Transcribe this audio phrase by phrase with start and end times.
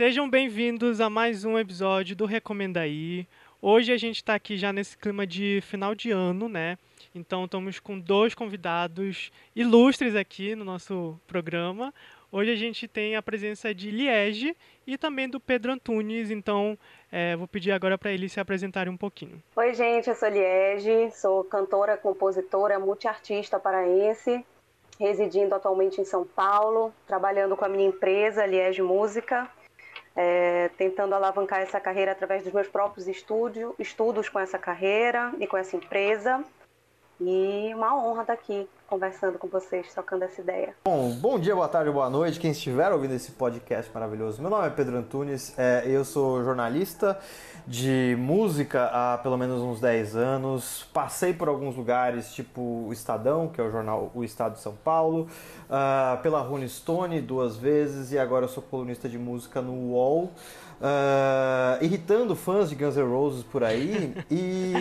[0.00, 3.28] Sejam bem-vindos a mais um episódio do Recomenda Aí.
[3.60, 6.78] Hoje a gente está aqui já nesse clima de final de ano, né?
[7.14, 11.92] Então estamos com dois convidados ilustres aqui no nosso programa.
[12.32, 14.56] Hoje a gente tem a presença de Liege
[14.86, 16.78] e também do Pedro Antunes, então
[17.12, 19.42] é, vou pedir agora para eles se apresentarem um pouquinho.
[19.54, 24.46] Oi, gente, eu sou Liege, sou cantora, compositora, multiartista paraense,
[24.98, 29.46] residindo atualmente em São Paulo, trabalhando com a minha empresa, Liege Música,
[30.16, 35.46] é, tentando alavancar essa carreira através dos meus próprios estúdio, estudos com essa carreira e
[35.46, 36.44] com essa empresa.
[37.20, 40.74] E uma honra estar aqui conversando com vocês, trocando essa ideia.
[40.84, 44.40] Bom, bom dia, boa tarde, boa noite, quem estiver ouvindo esse podcast maravilhoso.
[44.40, 47.20] Meu nome é Pedro Antunes, é, eu sou jornalista
[47.66, 50.88] de música há pelo menos uns 10 anos.
[50.94, 54.74] Passei por alguns lugares, tipo o Estadão, que é o jornal O Estado de São
[54.74, 55.28] Paulo,
[55.68, 60.32] uh, pela Rolling Stone duas vezes e agora eu sou colunista de música no UOL
[60.80, 64.72] uh, irritando fãs de Guns N' Roses por aí e,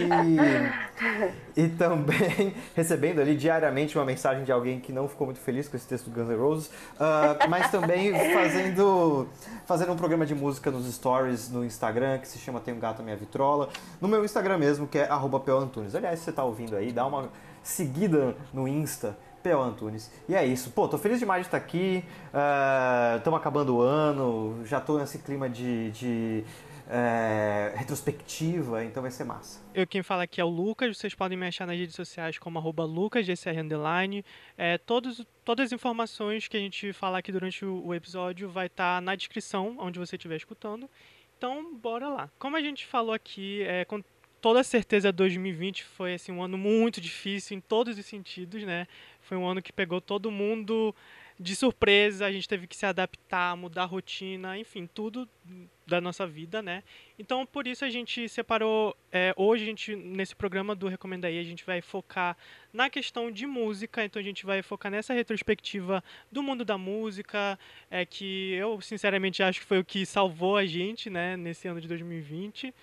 [1.56, 5.76] e também recebendo ali diariamente uma mensagem de alguém que não ficou muito feliz com
[5.76, 9.28] esse texto do Guns N' Roses, uh, mas também fazendo,
[9.66, 13.04] fazendo um programa de música nos stories no Instagram que se chama Tem um Gato
[13.04, 15.96] Minha Vitrola, no meu Instagram mesmo que é arroba Antunes.
[15.96, 17.30] Aliás, se você está ouvindo aí, dá uma
[17.64, 19.62] seguida no Insta P.O.
[19.62, 20.12] Antunes.
[20.28, 20.72] E é isso.
[20.72, 22.04] Pô, tô feliz demais de estar aqui.
[23.18, 24.66] Estamos uh, acabando o ano.
[24.66, 26.44] Já tô nesse clima de, de
[26.88, 29.62] uh, retrospectiva, então vai ser massa.
[29.74, 30.98] Eu quem fala aqui é o Lucas.
[30.98, 33.60] Vocês podem me achar nas redes sociais como arroba lucasgcr
[34.58, 38.68] é, todos, Todas as informações que a gente falar aqui durante o, o episódio vai
[38.68, 40.88] estar tá na descrição, onde você estiver escutando.
[41.38, 42.30] Então, bora lá.
[42.38, 44.04] Como a gente falou aqui, é, com
[44.40, 48.88] toda certeza 2020 foi assim, um ano muito difícil em todos os sentidos, né?
[49.30, 50.96] Foi um ano que pegou todo mundo
[51.40, 55.30] de surpresa, a gente teve que se adaptar, mudar a rotina, enfim, tudo
[55.86, 56.84] da nossa vida, né?
[57.18, 58.98] Então, por isso a gente separou.
[59.12, 62.36] É, hoje, a gente, nesse programa do Recomenda aí, a gente vai focar
[62.74, 64.04] na questão de música.
[64.04, 67.58] Então, a gente vai focar nessa retrospectiva do mundo da música,
[67.92, 71.80] é, que eu, sinceramente, acho que foi o que salvou a gente, né, nesse ano
[71.80, 72.74] de 2020.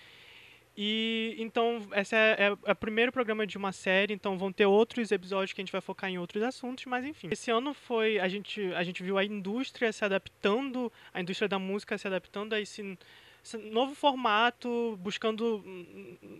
[0.76, 4.66] E então, esse é, é, é, o primeiro programa de uma série, então vão ter
[4.66, 7.28] outros episódios que a gente vai focar em outros assuntos, mas enfim.
[7.30, 8.18] Esse ano foi.
[8.18, 12.52] A gente, a gente viu a indústria se adaptando, a indústria da música se adaptando
[12.52, 12.98] a esse,
[13.42, 15.64] esse novo formato, buscando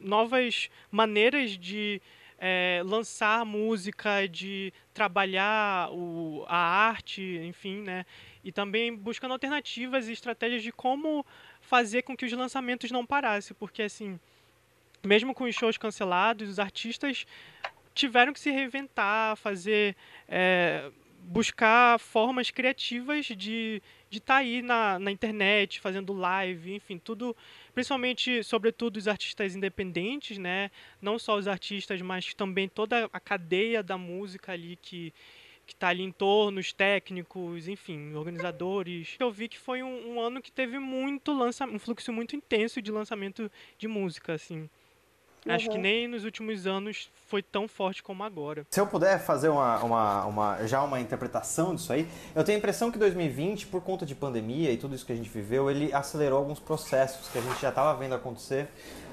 [0.02, 2.02] novas maneiras de
[2.38, 8.04] é, lançar música, de trabalhar o, a arte, enfim, né?
[8.44, 11.24] E também buscando alternativas e estratégias de como
[11.60, 14.18] fazer com que os lançamentos não parassem, porque assim,
[15.04, 17.26] mesmo com os shows cancelados, os artistas
[17.94, 19.96] tiveram que se reinventar, fazer,
[20.28, 20.90] é,
[21.22, 27.36] buscar formas criativas de de estar tá aí na, na internet, fazendo live, enfim, tudo,
[27.74, 30.70] principalmente, sobretudo, os artistas independentes, né?
[31.00, 35.12] Não só os artistas, mas também toda a cadeia da música ali que
[35.66, 39.16] que está ali em torno, os técnicos, enfim, organizadores.
[39.18, 42.80] Eu vi que foi um, um ano que teve muito lançamento, um fluxo muito intenso
[42.80, 44.70] de lançamento de música, assim.
[45.46, 45.54] Uhum.
[45.54, 45.82] Acho que uhum.
[45.82, 48.66] nem nos últimos anos foi tão forte como agora.
[48.70, 52.58] Se eu puder fazer uma, uma, uma, já uma interpretação disso aí, eu tenho a
[52.58, 55.92] impressão que 2020, por conta de pandemia e tudo isso que a gente viveu, ele
[55.92, 58.68] acelerou alguns processos que a gente já estava vendo acontecer.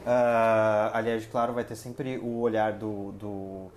[0.06, 3.72] Uh, aliás, claro, vai ter sempre o olhar do, do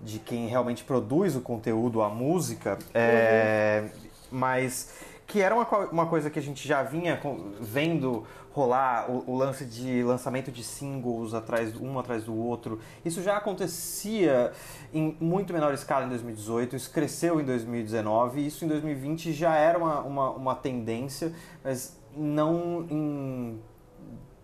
[0.00, 3.84] de quem realmente produz o conteúdo, a música, é,
[4.30, 4.94] mas
[5.26, 7.18] que era uma, uma coisa que a gente já vinha
[7.60, 12.78] vendo rolar o, o, lance de lançamento de singles atrás um atrás do outro.
[13.04, 14.52] Isso já acontecia
[14.92, 19.78] em muito menor escala em 2018, isso cresceu em 2019, isso em 2020 já era
[19.78, 21.32] uma, uma, uma tendência,
[21.64, 23.60] mas não em,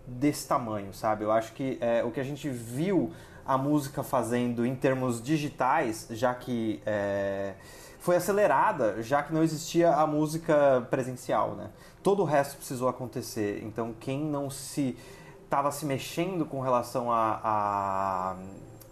[0.06, 1.24] desse tamanho, sabe?
[1.24, 3.12] Eu acho que é, o que a gente viu
[3.44, 7.54] a música fazendo em termos digitais, já que é,
[7.98, 11.70] foi acelerada, já que não existia a música presencial, né?
[12.08, 13.62] Todo o resto precisou acontecer.
[13.62, 14.96] Então, quem não se
[15.44, 18.36] estava se mexendo com relação a, a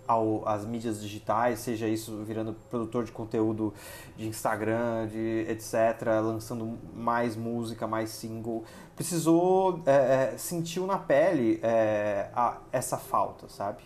[0.06, 3.72] ao, as mídias digitais, seja isso virando produtor de conteúdo
[4.18, 5.74] de Instagram, de etc.,
[6.22, 8.64] lançando mais música, mais single,
[8.94, 13.82] precisou, é, é, sentiu na pele é, a, essa falta, sabe?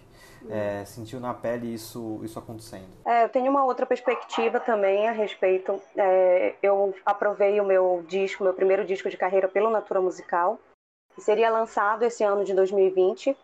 [0.49, 2.89] É, sentiu na pele isso, isso acontecendo?
[3.05, 5.81] É, eu tenho uma outra perspectiva também a respeito.
[5.97, 10.59] É, eu aprovei o meu disco, meu primeiro disco de carreira pelo Natura Musical,
[11.15, 13.37] que seria lançado esse ano de 2020.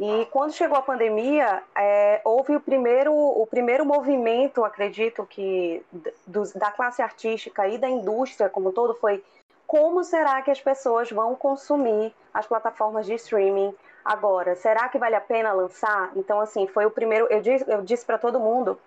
[0.00, 5.84] E quando chegou a pandemia, é, houve o primeiro, o primeiro movimento, acredito que,
[6.24, 9.24] do, da classe artística e da indústria como um todo foi
[9.66, 13.74] como será que as pessoas vão consumir as plataformas de streaming
[14.08, 14.56] agora?
[14.56, 16.10] Será que vale a pena lançar?
[16.16, 17.26] Então, assim, foi o primeiro.
[17.30, 18.78] Eu disse, eu disse para todo mundo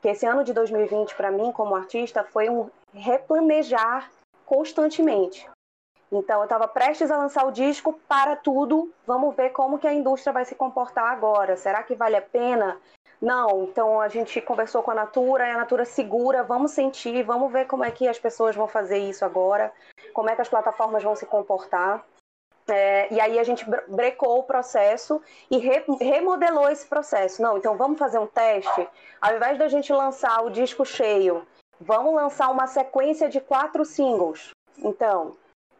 [0.00, 4.10] que esse ano de 2020, para mim, como artista, foi um replanejar
[4.46, 5.48] constantemente.
[6.10, 8.92] Então, eu estava prestes a lançar o disco para tudo.
[9.06, 11.56] Vamos ver como que a indústria vai se comportar agora.
[11.56, 12.76] Será que vale a pena?
[13.20, 13.64] Não.
[13.64, 16.42] Então, a gente conversou com a Natura a Natura segura.
[16.42, 19.72] Vamos sentir, vamos ver como é que as pessoas vão fazer isso agora.
[20.12, 22.04] Como é que as plataformas vão se comportar.
[22.70, 25.20] É, e aí a gente brecou o processo
[25.50, 27.42] e re, remodelou esse processo.
[27.42, 28.88] Não, então vamos fazer um teste.
[29.20, 31.46] Ao invés da gente lançar o disco cheio,
[31.80, 34.50] vamos lançar uma sequência de quatro singles.
[34.78, 35.36] Então,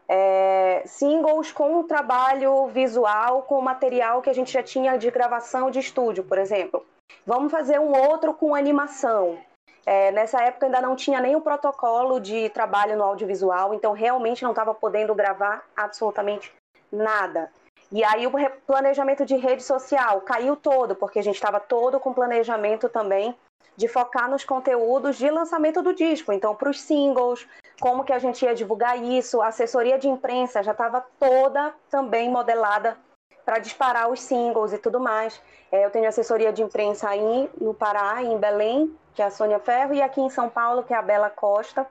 [0.07, 5.71] é, singles com um trabalho visual, com material que a gente já tinha de gravação
[5.71, 6.85] de estúdio, por exemplo.
[7.25, 9.39] Vamos fazer um outro com animação.
[9.85, 14.51] É, nessa época ainda não tinha o protocolo de trabalho no audiovisual, então realmente não
[14.51, 16.53] estava podendo gravar absolutamente
[16.91, 17.51] nada.
[17.91, 18.31] E aí o
[18.65, 23.35] planejamento de rede social caiu todo, porque a gente estava todo com planejamento também
[23.75, 26.31] de focar nos conteúdos de lançamento do disco.
[26.31, 27.47] Então, para os singles,
[27.79, 32.29] como que a gente ia divulgar isso, a assessoria de imprensa já estava toda também
[32.29, 32.97] modelada
[33.43, 35.41] para disparar os singles e tudo mais.
[35.71, 39.59] É, eu tenho assessoria de imprensa aí no Pará, em Belém, que é a Sônia
[39.59, 41.87] Ferro, e aqui em São Paulo, que é a Bela Costa,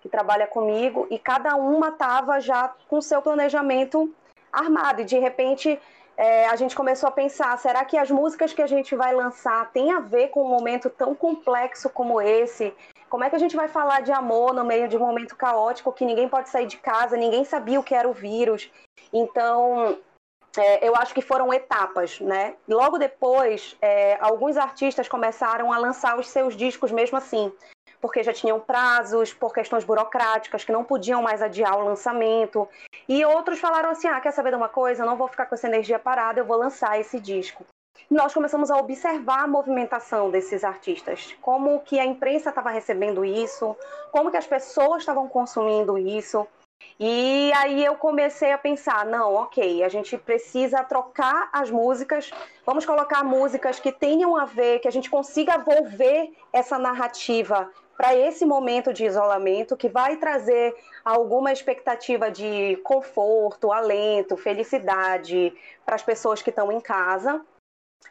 [0.00, 4.12] que trabalha comigo, e cada uma estava já com seu planejamento
[4.56, 5.02] armado.
[5.02, 5.78] E de repente
[6.16, 9.70] é, a gente começou a pensar: será que as músicas que a gente vai lançar
[9.70, 12.74] têm a ver com um momento tão complexo como esse?
[13.08, 15.92] Como é que a gente vai falar de amor no meio de um momento caótico
[15.92, 18.70] que ninguém pode sair de casa, ninguém sabia o que era o vírus?
[19.12, 19.98] Então,
[20.56, 22.54] é, eu acho que foram etapas, né?
[22.66, 27.52] Logo depois, é, alguns artistas começaram a lançar os seus discos mesmo assim
[28.00, 32.68] porque já tinham prazos, por questões burocráticas, que não podiam mais adiar o lançamento.
[33.08, 35.02] E outros falaram assim: ah, quer saber de uma coisa?
[35.02, 37.64] Eu não vou ficar com essa energia parada, eu vou lançar esse disco.
[38.10, 43.76] Nós começamos a observar a movimentação desses artistas, como que a imprensa estava recebendo isso,
[44.12, 46.46] como que as pessoas estavam consumindo isso.
[47.00, 52.30] E aí eu comecei a pensar, não, ok, a gente precisa trocar as músicas,
[52.64, 58.14] vamos colocar músicas que tenham a ver, que a gente consiga volver essa narrativa para
[58.14, 65.52] esse momento de isolamento que vai trazer alguma expectativa de conforto, alento, felicidade
[65.84, 67.40] para as pessoas que estão em casa.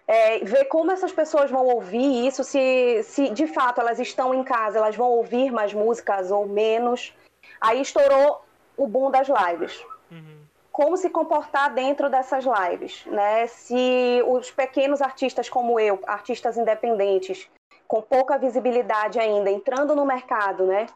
[0.08, 4.44] É, ver como essas pessoas vão ouvir isso, se, se de fato elas estão em
[4.44, 7.14] casa, elas vão ouvir mais músicas ou menos.
[7.62, 8.44] Aí estourou
[8.78, 9.84] o boom das lives.
[10.12, 10.40] Uhum.
[10.72, 13.48] Como se comportar dentro dessas lives, né?
[13.48, 17.50] Se os pequenos artistas como eu, artistas independentes,
[17.88, 20.88] com pouca visibilidade ainda, entrando no mercado, né?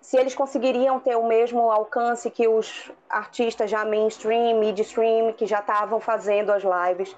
[0.00, 5.58] Se eles conseguiriam ter o mesmo alcance que os artistas já mainstream, midstream, que já
[5.60, 7.16] estavam fazendo as lives.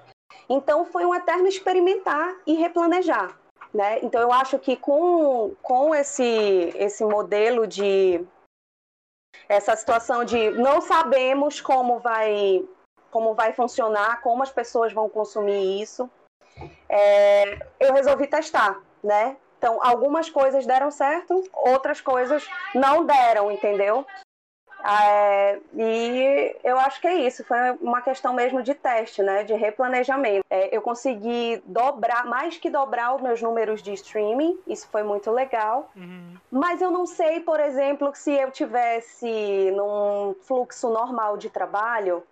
[0.49, 3.37] Então foi um eterno experimentar e replanejar,
[3.73, 3.99] né?
[4.03, 8.25] Então eu acho que com, com esse, esse modelo de
[9.47, 12.65] essa situação de não sabemos como vai
[13.09, 16.09] como vai funcionar, como as pessoas vão consumir isso,
[16.87, 19.35] é, eu resolvi testar né?
[19.57, 24.05] Então, algumas coisas deram certo, outras coisas não deram, entendeu?
[24.83, 29.53] É, e eu acho que é isso, foi uma questão mesmo de teste, né, de
[29.53, 30.43] replanejamento.
[30.49, 35.29] É, eu consegui dobrar, mais que dobrar os meus números de streaming, isso foi muito
[35.29, 35.91] legal.
[35.95, 36.33] Uhum.
[36.49, 42.23] Mas eu não sei, por exemplo, se eu tivesse num fluxo normal de trabalho,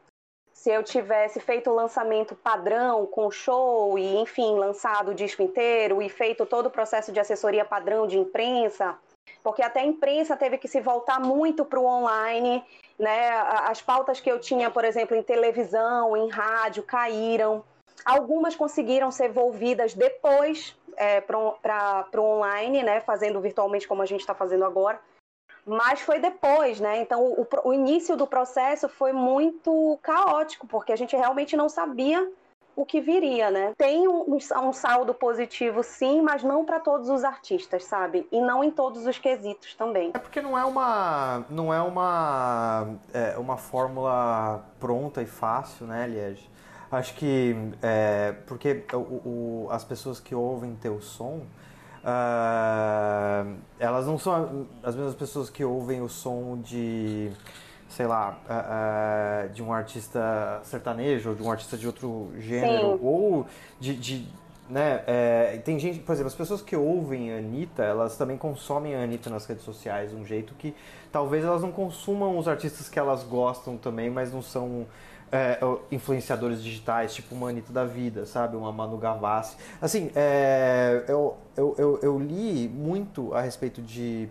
[0.59, 6.01] se eu tivesse feito o lançamento padrão com show e, enfim, lançado o disco inteiro
[6.01, 8.97] e feito todo o processo de assessoria padrão de imprensa,
[9.41, 12.61] porque até a imprensa teve que se voltar muito para o online,
[12.99, 13.29] né?
[13.69, 17.63] As pautas que eu tinha, por exemplo, em televisão, em rádio, caíram.
[18.03, 22.99] Algumas conseguiram ser volvidas depois é, para o online, né?
[22.99, 24.99] Fazendo virtualmente como a gente está fazendo agora
[25.65, 27.01] mas foi depois, né?
[27.01, 32.29] Então o, o, início do processo foi muito caótico, porque a gente realmente não sabia
[32.75, 33.73] o que viria, né?
[33.77, 38.25] Tem um, um saldo positivo, sim, mas não para todos os artistas, sabe?
[38.31, 40.11] E não em todos os quesitos também.
[40.13, 46.07] É porque não é uma, não é uma, é uma fórmula pronta e fácil, né,
[46.07, 46.49] Liege?
[46.91, 51.41] Acho que é, porque o, o, as pessoas que ouvem teu som
[51.99, 57.31] Uh, elas não são as mesmas pessoas que ouvem o som de,
[57.89, 62.97] sei lá, uh, uh, de um artista sertanejo ou de um artista de outro gênero,
[62.97, 62.99] Sim.
[63.01, 63.45] ou
[63.79, 64.27] de, de,
[64.69, 65.03] né?
[65.07, 69.03] É, tem gente, por exemplo, as pessoas que ouvem a Anitta, elas também consomem a
[69.03, 70.73] Anitta nas redes sociais, um jeito que
[71.11, 74.85] talvez elas não consumam os artistas que elas gostam também, mas não são
[75.31, 75.59] é,
[75.91, 78.55] influenciadores digitais, tipo uma Anitta da vida, sabe?
[78.55, 79.55] Uma Manu Gavassi.
[79.81, 84.29] Assim, é, eu, eu, eu, eu, li muito a respeito de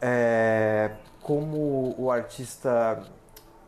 [0.00, 0.92] é,
[1.22, 3.02] como o artista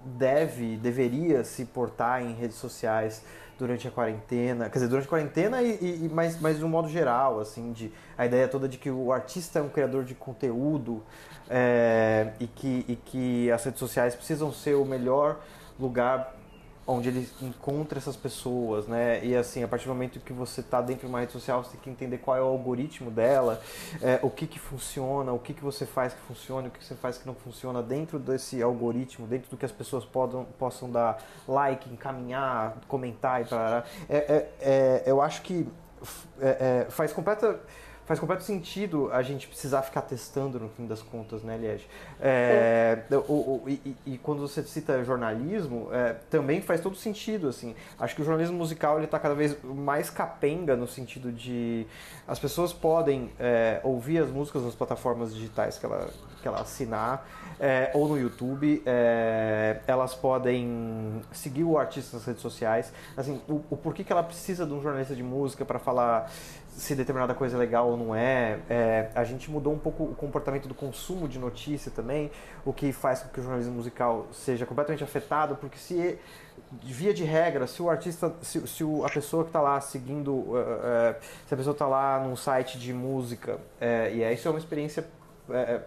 [0.04, 3.22] deve, deveria se portar em redes sociais
[3.58, 6.88] durante a quarentena, quer dizer, durante a quarentena e, e, mas, mas de um modo
[6.88, 11.02] geral, assim, de a ideia toda de que o artista é um criador de conteúdo
[11.48, 15.38] é, e, que, e que as redes sociais precisam ser o melhor
[15.78, 16.34] lugar
[16.86, 19.24] onde ele encontra essas pessoas, né?
[19.24, 21.72] E assim, a partir do momento que você está dentro de uma rede social, você
[21.72, 23.60] tem que entender qual é o algoritmo dela,
[24.00, 26.94] é, o que que funciona, o que que você faz que funciona, o que você
[26.94, 31.22] faz que não funciona dentro desse algoritmo, dentro do que as pessoas podam, possam dar
[31.46, 33.60] like, encaminhar, comentar e tal.
[33.60, 35.68] É, é, é, eu acho que
[36.40, 37.60] é, é, faz completa
[38.04, 41.86] faz completo sentido a gente precisar ficar testando no fim das contas, né, Liege?
[42.20, 47.74] É, o, o, e, e, quando você cita jornalismo, é, também faz todo sentido, assim.
[47.98, 51.86] Acho que o jornalismo musical ele está cada vez mais capenga no sentido de
[52.26, 56.10] as pessoas podem é, ouvir as músicas nas plataformas digitais que ela,
[56.42, 57.26] que ela assinar
[57.58, 62.92] é, ou no YouTube, é, elas podem seguir o artista nas redes sociais.
[63.16, 66.28] Assim, o, o porquê que ela precisa de um jornalista de música para falar
[66.76, 68.58] se determinada coisa é legal ou não é.
[68.68, 69.10] é.
[69.14, 72.30] A gente mudou um pouco o comportamento do consumo de notícia também,
[72.64, 76.18] o que faz com que o jornalismo musical seja completamente afetado, porque se
[76.82, 80.56] via de regra, se o artista, se, se a pessoa que está lá seguindo, uh,
[80.56, 81.14] uh,
[81.46, 84.58] se a pessoa está lá num site de música, uh, e é, isso é uma
[84.58, 85.06] experiência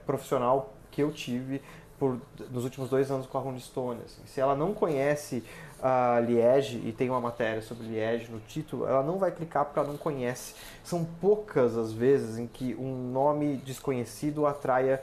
[0.06, 1.62] profissional que eu tive
[2.00, 2.20] por,
[2.52, 4.02] nos últimos dois anos com a Rolling Stone.
[4.06, 4.22] Assim.
[4.26, 5.44] Se ela não conhece
[5.82, 9.80] a Liege e tem uma matéria sobre Liege no título, ela não vai clicar porque
[9.80, 10.56] ela não conhece.
[10.84, 15.02] São poucas as vezes em que um nome desconhecido atraia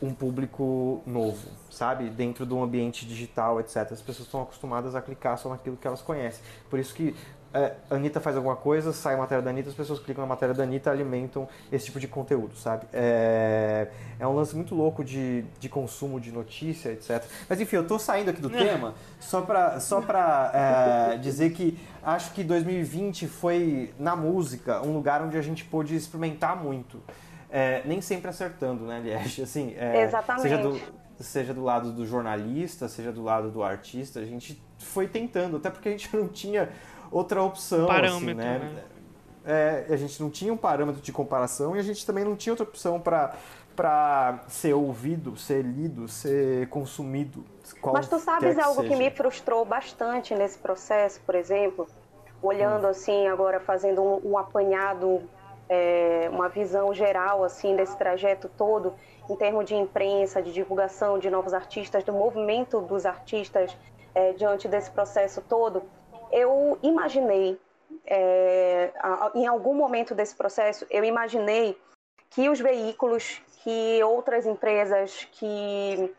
[0.00, 2.10] um público novo, sabe?
[2.10, 3.76] Dentro do ambiente digital, etc.
[3.92, 6.42] As pessoas estão acostumadas a clicar só naquilo que elas conhecem.
[6.68, 7.14] Por isso que
[7.54, 10.54] é, Anitta faz alguma coisa, sai a matéria da Anitta, as pessoas clicam na matéria
[10.54, 12.86] da Anitta alimentam esse tipo de conteúdo, sabe?
[12.92, 17.22] É, é um lance muito louco de, de consumo de notícia, etc.
[17.48, 21.78] Mas enfim, eu tô saindo aqui do tema só pra, só pra é, dizer que
[22.02, 27.02] acho que 2020 foi, na música, um lugar onde a gente pôde experimentar muito.
[27.50, 29.42] É, nem sempre acertando, né, Liege?
[29.44, 30.42] Assim, é, Exatamente.
[30.42, 30.80] Seja do,
[31.20, 35.70] seja do lado do jornalista, seja do lado do artista, a gente foi tentando, até
[35.70, 36.68] porque a gente não tinha
[37.12, 37.80] outra opção.
[37.80, 38.58] Assim, parâmetro, assim, né?
[38.58, 38.84] né?
[39.44, 42.52] É, a gente não tinha um parâmetro de comparação e a gente também não tinha
[42.52, 43.34] outra opção para
[43.74, 47.42] para ser ouvido, ser lido, ser consumido.
[47.90, 51.86] Mas tu sabes algo que me frustrou bastante nesse processo, por exemplo,
[52.42, 52.90] olhando hum.
[52.90, 55.22] assim agora, fazendo um, um apanhado,
[55.70, 58.92] é, uma visão geral assim desse trajeto todo,
[59.28, 63.74] em termos de imprensa, de divulgação de novos artistas, do movimento dos artistas
[64.14, 65.82] é, diante desse processo todo
[66.32, 67.60] eu imaginei,
[68.06, 68.90] é,
[69.34, 71.78] em algum momento desse processo, eu imaginei
[72.30, 76.12] que os veículos, que outras empresas, que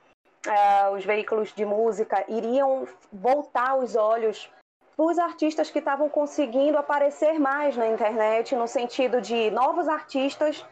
[0.48, 4.50] é, os veículos de música iriam voltar os olhos
[4.96, 10.64] para os artistas que estavam conseguindo aparecer mais na internet, no sentido de novos artistas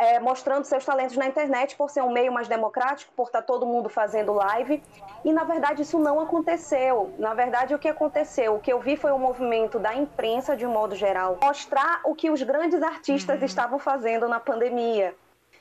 [0.00, 3.46] é, mostrando seus talentos na internet por ser um meio mais democrático, por estar tá
[3.46, 4.82] todo mundo fazendo live.
[5.22, 7.12] E na verdade isso não aconteceu.
[7.18, 8.54] Na verdade, o que aconteceu?
[8.54, 12.14] O que eu vi foi um movimento da imprensa, de um modo geral, mostrar o
[12.14, 13.44] que os grandes artistas uhum.
[13.44, 15.14] estavam fazendo na pandemia.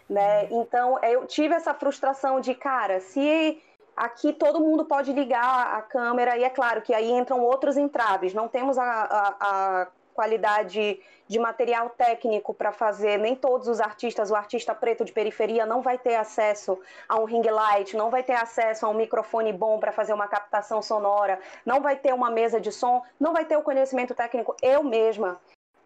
[0.10, 0.48] Né?
[0.50, 3.62] Então eu tive essa frustração de, cara, se
[3.96, 8.34] aqui todo mundo pode ligar a câmera, e é claro que aí entram outros entraves.
[8.34, 9.88] Não temos a, a, a
[10.19, 10.99] qualidade
[11.29, 15.81] de material técnico para fazer, nem todos os artistas, o artista preto de periferia não
[15.81, 19.79] vai ter acesso a um ring light, não vai ter acesso a um microfone bom
[19.79, 23.55] para fazer uma captação sonora, não vai ter uma mesa de som, não vai ter
[23.55, 24.57] o conhecimento técnico.
[24.61, 25.39] Eu mesma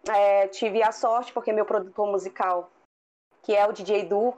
[0.08, 2.72] é, tive a sorte, porque meu produtor musical,
[3.44, 4.34] que é o DJ Du,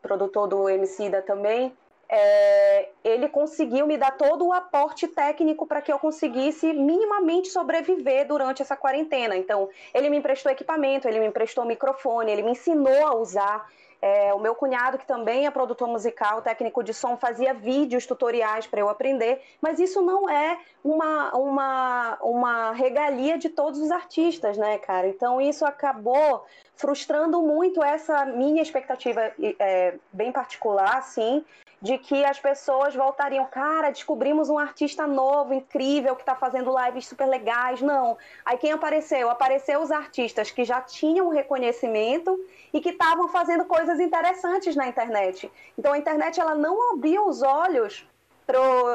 [0.00, 1.76] produtor do MC da também,
[2.12, 8.26] é, ele conseguiu me dar todo o aporte técnico para que eu conseguisse minimamente sobreviver
[8.26, 9.36] durante essa quarentena.
[9.36, 13.70] Então, ele me emprestou equipamento, ele me emprestou microfone, ele me ensinou a usar.
[14.02, 18.66] É, o meu cunhado, que também é produtor musical, técnico de som, fazia vídeos, tutoriais
[18.66, 24.56] para eu aprender, mas isso não é uma, uma, uma regalia de todos os artistas,
[24.56, 25.06] né, cara?
[25.06, 26.46] Então isso acabou
[26.80, 31.44] frustrando muito essa minha expectativa é, bem particular, assim,
[31.80, 37.06] de que as pessoas voltariam, cara, descobrimos um artista novo, incrível, que está fazendo lives
[37.06, 37.80] super legais.
[37.80, 38.16] Não.
[38.44, 39.30] Aí quem apareceu?
[39.30, 42.38] Apareceu os artistas que já tinham reconhecimento
[42.72, 45.50] e que estavam fazendo coisas interessantes na internet.
[45.78, 48.06] Então a internet ela não abriu os olhos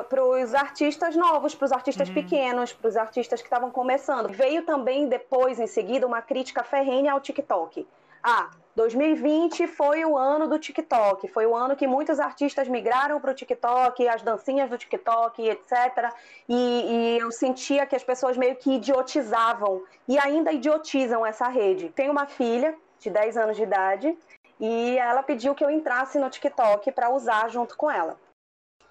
[0.10, 2.14] para os artistas novos, para os artistas uhum.
[2.14, 4.30] pequenos, para os artistas que estavam começando.
[4.30, 7.88] Veio também depois, em seguida, uma crítica ferrenha ao TikTok.
[8.24, 13.32] Ah, 2020 foi o ano do TikTok, foi o ano que muitos artistas migraram para
[13.32, 16.12] o TikTok, as dancinhas do TikTok, etc.
[16.50, 21.90] E, e, eu sentia que as pessoas meio que idiotizavam e ainda idiotizam essa rede.
[21.90, 24.18] Tenho uma filha de 10 anos de idade
[24.60, 28.18] e ela pediu que eu entrasse no TikTok para usar junto com ela.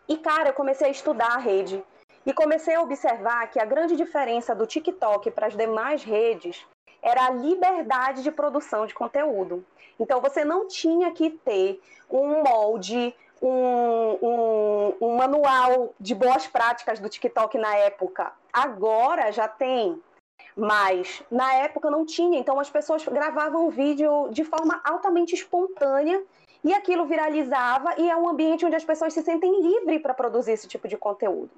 [0.08, 1.82] E cara, eu comecei a estudar a rede
[2.26, 6.64] e comecei a observar que a grande diferença do TikTok para as demais redes
[7.02, 9.64] era a liberdade de produção de conteúdo.
[9.99, 11.80] Então você não tinha que ter
[12.11, 18.32] um molde, um, um, um manual de boas práticas do TikTok na época.
[18.52, 20.00] Agora já tem
[20.56, 26.23] mas na época não tinha, então as pessoas gravavam vídeo de forma altamente espontânea
[26.64, 30.52] e aquilo viralizava e é um ambiente onde as pessoas se sentem livres para produzir
[30.52, 31.50] esse tipo de conteúdo.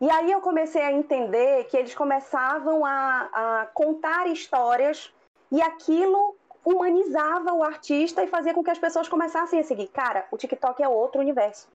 [0.00, 5.12] E aí eu comecei a entender que eles começavam a, a contar histórias
[5.52, 9.88] e aquilo humanizava o artista e fazia com que as pessoas começassem a seguir.
[9.88, 11.68] Cara, o TikTok é outro universo.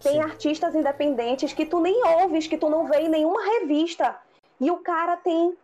[0.00, 0.20] Tem Sim.
[0.20, 4.16] artistas independentes que tu nem ouves, que tu não vê em nenhuma revista.
[4.60, 5.56] E o cara tem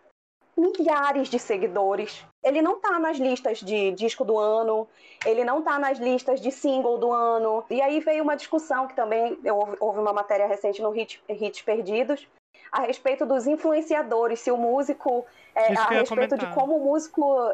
[0.58, 2.24] milhares de seguidores.
[2.42, 4.88] Ele não tá nas listas de disco do ano,
[5.24, 7.64] ele não tá nas listas de single do ano.
[7.70, 11.62] E aí veio uma discussão que também eu, houve uma matéria recente no Hit, Hits
[11.62, 12.26] Perdidos
[12.70, 15.24] a respeito dos influenciadores, se o músico
[15.54, 17.50] é, a respeito de como o músico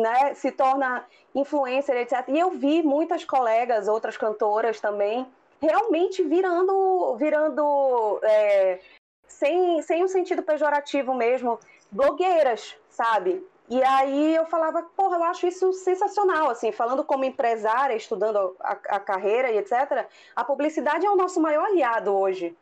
[0.00, 1.04] né, se torna
[1.34, 2.28] influencer, etc.
[2.28, 5.26] E eu vi muitas colegas, outras cantoras também,
[5.60, 8.78] realmente virando, virando é,
[9.26, 11.58] sem, sem um sentido pejorativo mesmo,
[11.92, 13.46] blogueiras, sabe?
[13.68, 18.72] E aí eu falava, porra, eu acho isso sensacional, assim, falando como empresária, estudando a,
[18.72, 20.06] a carreira e etc.
[20.34, 22.56] A publicidade é o nosso maior aliado hoje,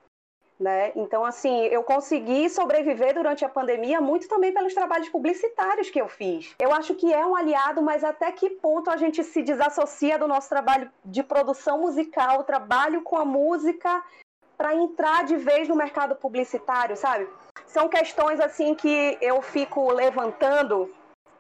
[0.59, 0.93] né?
[0.95, 6.07] Então, assim, eu consegui sobreviver durante a pandemia muito também pelos trabalhos publicitários que eu
[6.07, 6.55] fiz.
[6.59, 10.29] Eu acho que é um aliado, mas até que ponto a gente se desassocia do
[10.29, 14.05] nosso trabalho de produção musical, trabalho com a música
[14.57, 17.27] para entrar de vez no mercado publicitário, sabe?
[17.67, 20.93] São questões assim que eu fico levantando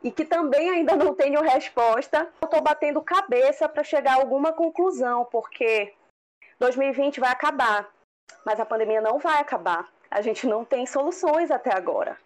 [0.03, 2.29] e que também ainda não tenho resposta.
[2.41, 5.93] Eu estou batendo cabeça para chegar a alguma conclusão, porque
[6.59, 7.89] 2020 vai acabar,
[8.45, 9.89] mas a pandemia não vai acabar.
[10.11, 12.19] A gente não tem soluções até agora.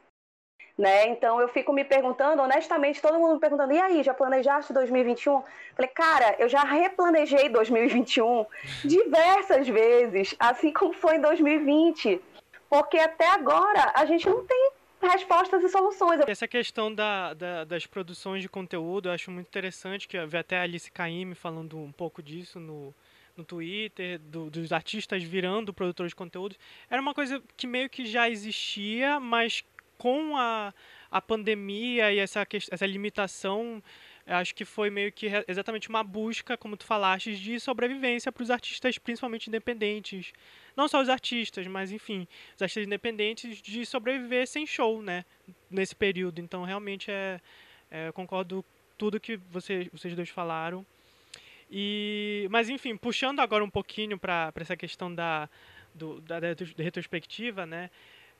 [0.77, 1.07] Né?
[1.07, 5.40] Então eu fico me perguntando, honestamente, todo mundo me perguntando, e aí, já planejaste 2021?
[5.77, 8.44] Falei, cara, eu já replanejei 2021
[8.85, 12.20] diversas vezes, assim como foi em 2020.
[12.68, 14.70] Porque até agora a gente não tem
[15.03, 16.20] respostas e soluções.
[16.27, 20.37] Essa questão da, da, das produções de conteúdo eu acho muito interessante, que eu vi
[20.37, 22.94] até a Alice Caime falando um pouco disso no,
[23.37, 26.57] no Twitter, do, dos artistas virando produtores de conteúdo.
[26.88, 29.64] Era uma coisa que meio que já existia, mas
[29.98, 30.72] com a,
[31.11, 33.83] a pandemia e essa, essa limitação,
[34.27, 38.51] acho que foi meio que exatamente uma busca, como tu falaste, de sobrevivência para os
[38.51, 40.33] artistas, principalmente independentes.
[40.77, 45.25] Não só os artistas, mas enfim, os artistas independentes de sobreviver sem show, né?
[45.71, 46.41] Nesse período.
[46.41, 47.41] Então, realmente, é,
[47.91, 48.65] é concordo
[48.97, 50.85] tudo que você, vocês dois falaram.
[51.71, 55.49] E, mas enfim, puxando agora um pouquinho para essa questão da,
[55.95, 57.91] do, da, da retrospectiva, né?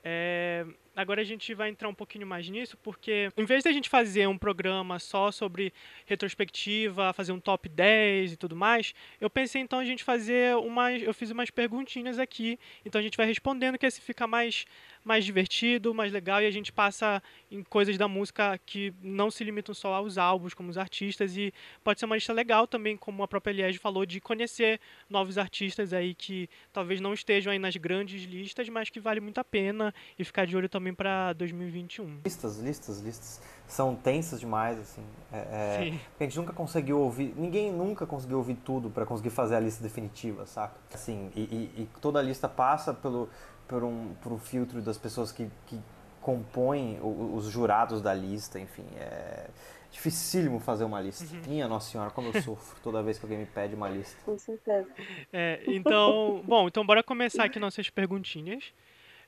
[0.07, 3.73] É, agora a gente vai entrar um pouquinho mais nisso, porque em vez de a
[3.73, 5.73] gente fazer um programa só sobre
[6.05, 11.03] retrospectiva, fazer um top 10 e tudo mais, eu pensei então a gente fazer umas.
[11.03, 14.67] Eu fiz umas perguntinhas aqui, então a gente vai respondendo que esse fica mais
[15.05, 19.45] mais divertido, mais legal e a gente passa em coisas da música que não se
[19.45, 23.23] limitam só aos álbuns, como os artistas e pode ser uma lista legal também, como
[23.23, 27.77] a própria Eliege falou, de conhecer novos artistas aí que talvez não estejam aí nas
[27.77, 32.21] grandes listas, mas que vale muito a pena e ficar de olho também para 2021.
[32.25, 35.03] Listas, listas, listas são tensas demais, assim.
[35.33, 39.57] É, é, a gente nunca conseguiu ouvir, ninguém nunca conseguiu ouvir tudo para conseguir fazer
[39.57, 40.75] a lista definitiva, saca?
[40.93, 43.29] Assim, e, e, e toda a lista passa pelo
[43.69, 45.79] por um, por um filtro das pessoas que, que
[46.21, 49.47] compõem os jurados da lista, enfim, é
[49.91, 51.25] dificílimo fazer uma lista.
[51.25, 51.43] Uhum.
[51.47, 54.17] Minha Nossa Senhora, como eu sofro toda vez que alguém me pede uma lista.
[54.25, 54.89] Com certeza.
[55.33, 58.73] É, então, bom, então bora começar aqui nossas perguntinhas.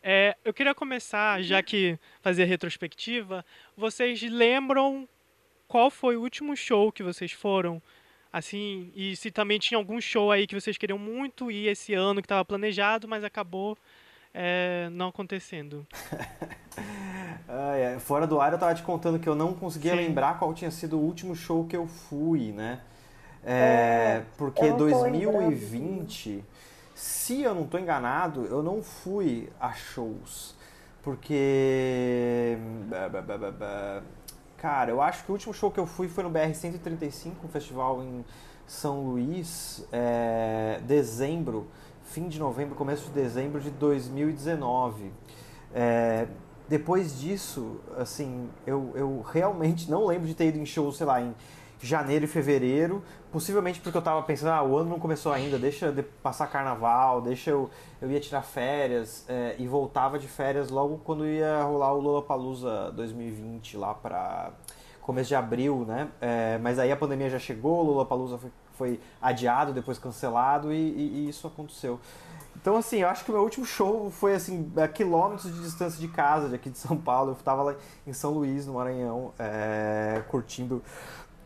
[0.03, 3.45] É, eu queria começar, já que fazer retrospectiva,
[3.77, 5.09] vocês lembram
[5.69, 7.81] qual foi o último show que vocês foram
[8.37, 12.21] Assim, e se também tinha algum show aí que vocês queriam muito ir esse ano
[12.21, 13.79] que estava planejado, mas acabou
[14.39, 15.87] é, não acontecendo.
[17.49, 19.99] ah, Fora do ar eu tava te contando que eu não conseguia Sim.
[19.99, 22.81] lembrar qual tinha sido o último show que eu fui, né?
[23.43, 23.53] É,
[24.19, 26.45] é porque 2020,
[26.95, 30.55] se eu não estou enganado, eu não fui a shows.
[31.03, 32.59] Porque.
[34.59, 38.03] Cara, eu acho que o último show que eu fui foi no BR-135, um festival
[38.03, 38.25] em
[38.67, 41.69] São Luís, é, dezembro,
[42.07, 45.13] fim de novembro, começo de dezembro de 2019.
[45.75, 46.27] É,
[46.69, 51.21] depois disso, assim, eu, eu realmente não lembro de ter ido em show, sei lá,
[51.21, 51.35] em
[51.81, 55.93] janeiro e fevereiro, possivelmente porque eu tava pensando, ah, o ano não começou ainda, deixa
[55.93, 57.69] de passar carnaval, deixa eu,
[58.01, 62.93] eu ia tirar férias é, e voltava de férias logo quando ia rolar o Lollapalooza
[62.93, 64.53] 2020 lá para
[65.03, 66.09] começo de abril, né?
[66.21, 70.77] É, mas aí a pandemia já chegou, o Lollapalooza foi, foi adiado, depois cancelado e,
[70.77, 72.01] e, e isso aconteceu.
[72.67, 76.01] Então, assim, eu acho que o meu último show foi, assim, a quilômetros de distância
[76.01, 77.31] de casa, de aqui de São Paulo.
[77.31, 80.83] Eu estava lá em São Luís, no Maranhão, é, curtindo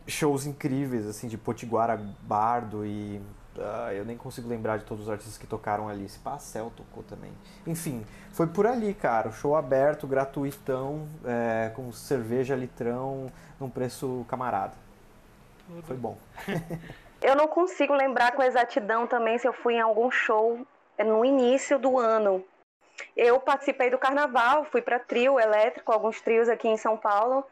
[0.07, 3.21] shows incríveis, assim, de Potiguara Bardo e.
[3.57, 6.05] Uh, eu nem consigo lembrar de todos os artistas que tocaram ali.
[6.05, 7.33] Esse Pacel tocou também.
[7.67, 9.31] Enfim, foi por ali, cara.
[9.33, 13.27] Show aberto, gratuitão, é, com cerveja litrão,
[13.59, 14.73] num preço camarada.
[15.83, 16.17] Foi bom.
[17.23, 20.67] eu não consigo lembrar com exatidão também se eu fui em algum show
[20.99, 22.45] no início do ano.
[23.17, 27.45] Eu participei do carnaval, fui para trio elétrico, alguns trios aqui em São Paulo.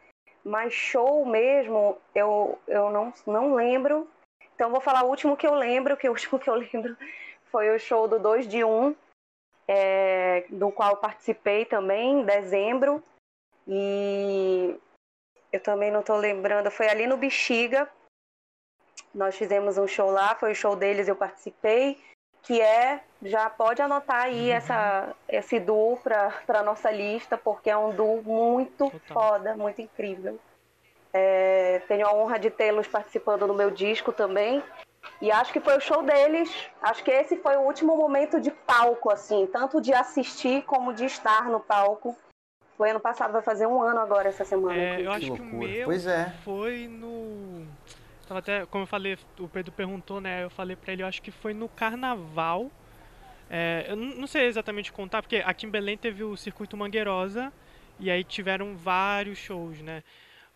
[0.45, 4.09] Mas show mesmo, eu, eu não, não lembro.
[4.55, 6.97] Então vou falar o último que eu lembro, que o último que eu lembro
[7.51, 8.95] foi o show do 2 de 1,
[9.67, 13.03] é, do qual participei também, em dezembro.
[13.67, 14.79] E
[15.53, 17.89] eu também não estou lembrando, foi ali no Bexiga.
[19.19, 21.99] Nós fizemos um show lá, foi o show deles, eu participei
[22.43, 24.57] que é, já pode anotar aí uhum.
[24.57, 29.01] essa, esse duo para nossa lista, porque é um duo muito Total.
[29.13, 30.39] foda, muito incrível.
[31.13, 34.63] É, tenho a honra de tê-los participando no meu disco também.
[35.21, 36.51] E acho que foi o show deles.
[36.81, 41.07] Acho que esse foi o último momento de palco, assim, tanto de assistir como de
[41.07, 42.17] estar no palco.
[42.77, 44.79] Foi ano passado, vai fazer um ano agora essa semana.
[44.79, 46.33] É, eu acho que, que o meu pois é.
[46.45, 47.67] foi no
[48.29, 50.45] Tava até, como eu falei, o Pedro perguntou, né?
[50.45, 52.71] Eu falei pra ele, eu acho que foi no carnaval.
[53.49, 57.51] É, eu não sei exatamente contar, porque aqui em Belém teve o Circuito Mangueirosa
[57.99, 60.05] e aí tiveram vários shows, né?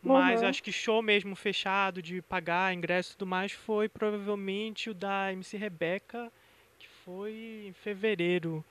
[0.02, 0.48] Mas uhum.
[0.48, 5.32] acho que show mesmo fechado, de pagar ingresso e tudo mais, foi provavelmente o da
[5.32, 6.30] MC Rebeca,
[6.78, 8.62] que foi em fevereiro.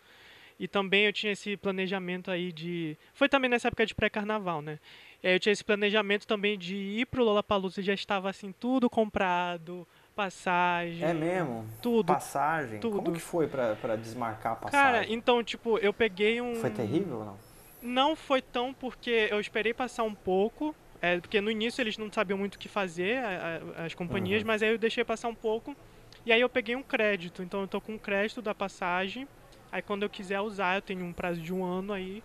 [0.59, 2.95] E também eu tinha esse planejamento aí de.
[3.15, 4.77] Foi também nessa época de pré-carnaval, né?
[5.23, 8.89] E aí eu tinha esse planejamento também de ir pro Lollapalooza, já estava assim, tudo
[8.89, 11.03] comprado, passagem.
[11.03, 11.65] É mesmo?
[11.81, 12.07] Tudo.
[12.07, 12.79] Passagem?
[12.79, 12.97] Tudo.
[12.97, 14.85] Como que foi pra, pra desmarcar a passagem?
[14.85, 16.55] Cara, então, tipo, eu peguei um.
[16.55, 17.37] Foi terrível ou não?
[17.83, 20.75] Não foi tão porque eu esperei passar um pouco.
[21.01, 24.43] É, porque no início eles não sabiam muito o que fazer, a, a, as companhias,
[24.43, 24.47] uhum.
[24.47, 25.75] mas aí eu deixei passar um pouco.
[26.23, 27.41] E aí eu peguei um crédito.
[27.41, 29.27] Então eu tô com um crédito da passagem.
[29.71, 32.23] Aí quando eu quiser usar, eu tenho um prazo de um ano aí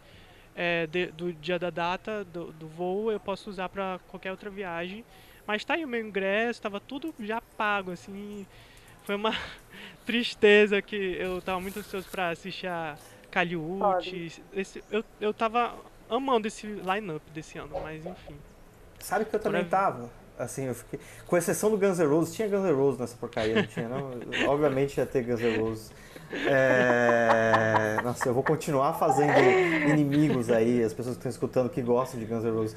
[0.56, 4.48] é, de, do dia da data do, do voo, eu posso usar para qualquer outra
[4.48, 5.04] viagem.
[5.46, 8.46] Mas tá aí o meu ingresso, estava tudo já pago, assim.
[9.04, 9.32] Foi uma
[10.06, 12.96] tristeza que eu tava muito ansioso para assistir a
[13.30, 14.42] Caliute.
[14.52, 15.74] Esse, eu, eu tava
[16.08, 18.36] amando esse line-up desse ano, mas enfim.
[18.98, 20.10] Sabe que eu também tava?
[20.38, 20.98] Assim, eu fiquei.
[21.26, 24.10] Com exceção do Guns N' Roses, tinha Guns N' Roses nessa porcaria, não tinha, não?
[24.48, 25.92] Obviamente ia ter Guns N' Roses.
[26.32, 28.00] É...
[28.02, 29.38] Nossa, eu vou continuar fazendo
[29.88, 32.76] inimigos aí, as pessoas que estão escutando que gostam de Guns N' Roses.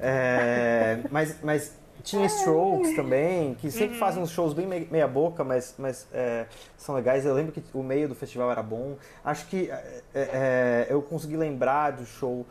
[0.00, 1.00] É...
[1.10, 4.00] Mas, mas tinha Strokes também, que sempre uhum.
[4.00, 7.24] fazem uns shows bem meia boca, mas, mas é, são legais.
[7.24, 8.96] Eu lembro que o meio do festival era bom.
[9.24, 12.46] Acho que é, é, eu consegui lembrar do show,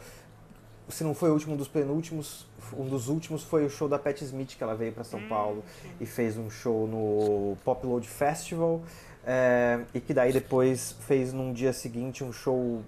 [0.87, 3.97] se não foi o último, um dos penúltimos, um dos últimos foi o show da
[3.97, 5.63] Pat Smith, que ela veio para São Paulo
[5.99, 8.81] e fez um show no Pop Load Festival.
[9.25, 12.81] É, e que daí depois fez num dia seguinte um show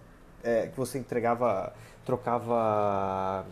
[0.43, 1.73] é, que você entregava,
[2.05, 3.45] trocava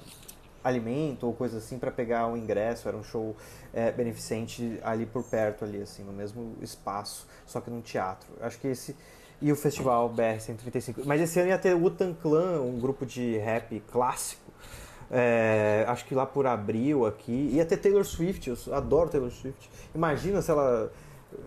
[0.64, 2.88] alimento ou coisa assim para pegar o ingresso.
[2.88, 3.36] Era um show
[3.74, 8.30] é, beneficente ali por perto, ali assim, no mesmo espaço, só que num teatro.
[8.42, 8.96] Acho que esse
[9.42, 11.02] e o festival BR 135.
[11.06, 14.52] Mas esse ano ia ter o Utan Clan, um grupo de rap clássico.
[15.12, 17.50] É, acho que lá por abril aqui.
[17.54, 19.70] Ia ter Taylor Swift, eu adoro Taylor Swift.
[19.96, 20.92] Imagina se ela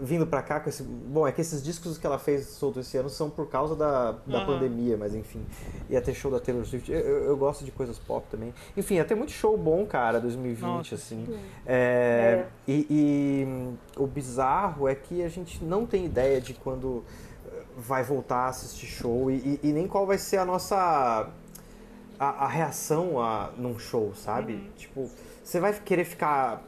[0.01, 0.83] vindo pra cá com esse.
[0.83, 4.13] Bom, é que esses discos que ela fez solto esse ano são por causa da,
[4.27, 4.47] da Aham.
[4.47, 5.45] pandemia, mas enfim.
[5.91, 6.91] Ia ter show da Taylor Swift.
[6.91, 8.55] Eu, eu- eu gosto de coisas pop também.
[8.77, 11.27] Enfim, ia ter muito show bom, cara, 2020, Nossa, assim.
[11.67, 12.47] É, É.
[12.69, 17.03] E, e, o bizarro é que a gente não tem ideia de quando
[17.47, 21.29] eh, vai voltar a assistir show e, e- e nem qual vai ser a nossa.
[22.19, 24.71] a, a reação a, num show, sabe?
[24.77, 25.11] Tipo,
[25.43, 26.63] você vai querer ficar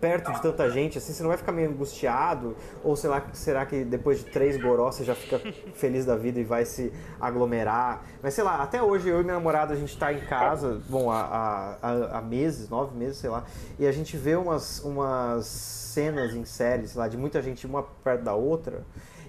[0.00, 2.56] perto de tanta gente, assim, você não vai ficar meio angustiado?
[2.82, 5.38] Ou sei lá, será que depois de três goró você já fica
[5.74, 8.02] feliz da vida e vai se aglomerar?
[8.22, 11.10] Mas sei lá, até hoje eu e minha namorada a gente tá em casa, bom,
[11.10, 13.44] há, há, há- meses, nove meses, sei lá,
[13.78, 17.82] e a gente vê umas, umas cenas em séries, sei lá, de muita gente uma
[17.82, 18.82] perto da outra.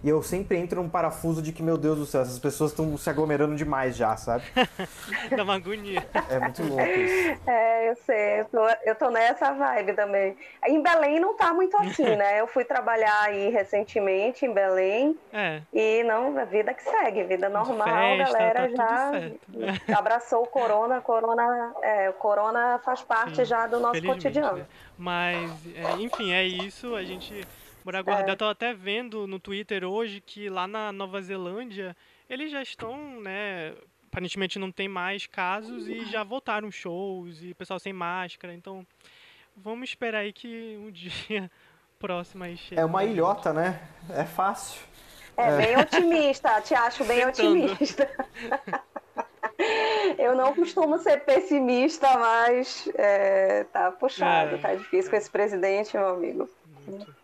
[0.04, 2.98] E eu sempre entro num parafuso de que, meu Deus do céu, essas pessoas estão
[2.98, 4.44] se aglomerando demais já, sabe?
[5.38, 6.04] Dá uma agonia.
[6.28, 7.40] É muito louco isso.
[7.46, 8.40] É, eu sei,
[8.86, 10.36] eu tô, nessa vibe também.
[10.66, 12.40] Em Belém não tá muito assim, né?
[12.40, 17.50] Eu fui trabalhar aí recentemente em Belém É, e não, a vida que segue, vida
[17.50, 19.20] normal, festa, galera tá
[19.90, 24.58] já abraçou o corona, corona, é, o corona faz parte Sim, já do nosso cotidiano.
[24.58, 24.68] né?
[24.98, 26.96] Mas, é, enfim, é isso.
[26.96, 27.46] A gente.
[27.84, 28.30] Bora aguardar.
[28.30, 31.96] Eu tô até vendo no Twitter hoje que lá na Nova Zelândia
[32.30, 33.74] eles já estão, né?
[34.12, 38.54] Aparentemente não tem mais casos e já voltaram shows e o pessoal sem máscara.
[38.54, 38.86] Então,
[39.56, 41.50] vamos esperar aí que um dia
[41.98, 42.82] próximo aí chegue.
[42.82, 43.82] É uma ilhota, né?
[44.10, 44.82] É fácil.
[45.38, 47.64] É, bem otimista, te acho bem Tentando.
[47.72, 48.10] otimista.
[50.18, 54.58] Eu não costumo ser pessimista, mas é, tá puxado, É.
[54.58, 56.50] tá difícil com esse presidente, meu amigo.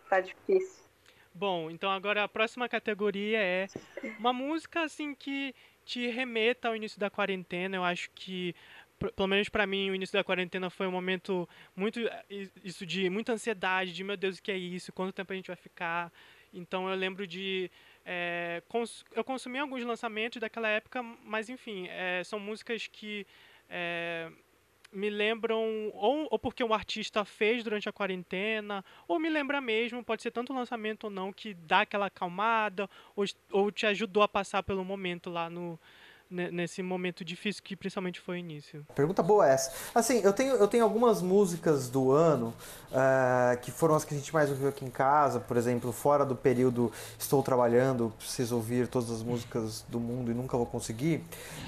[0.09, 0.83] Tá difícil.
[1.33, 3.67] Bom, então agora a próxima categoria é
[4.19, 5.53] uma música assim que
[5.87, 7.75] te remeta ao início da quarentena.
[7.77, 8.53] Eu acho que,
[9.15, 13.09] pelo menos pra mim, o início da quarentena foi um momento muito eh, isso de
[13.09, 14.91] muita ansiedade, de meu Deus, o que é isso?
[14.93, 16.11] Quanto tempo a gente vai ficar?
[16.53, 17.69] Então eu lembro de
[18.05, 23.25] eh, cons- eu consumi alguns lançamentos daquela época, mas enfim, eh, são músicas que
[23.69, 24.29] eh,
[24.97, 30.03] me lembram ou, ou porque um artista fez durante a quarentena, ou me lembra mesmo,
[30.03, 34.27] pode ser tanto lançamento ou não, que dá aquela acalmada, ou, ou te ajudou a
[34.27, 35.79] passar pelo momento lá no
[36.29, 38.85] nesse momento difícil que principalmente foi o início.
[38.95, 39.71] Pergunta boa essa.
[39.95, 42.53] Assim, eu tenho, eu tenho algumas músicas do ano
[42.93, 45.39] ah, que foram as que a gente mais ouviu aqui em casa.
[45.39, 50.33] Por exemplo, fora do período estou trabalhando, preciso ouvir todas as músicas do mundo e
[50.33, 51.23] nunca vou conseguir.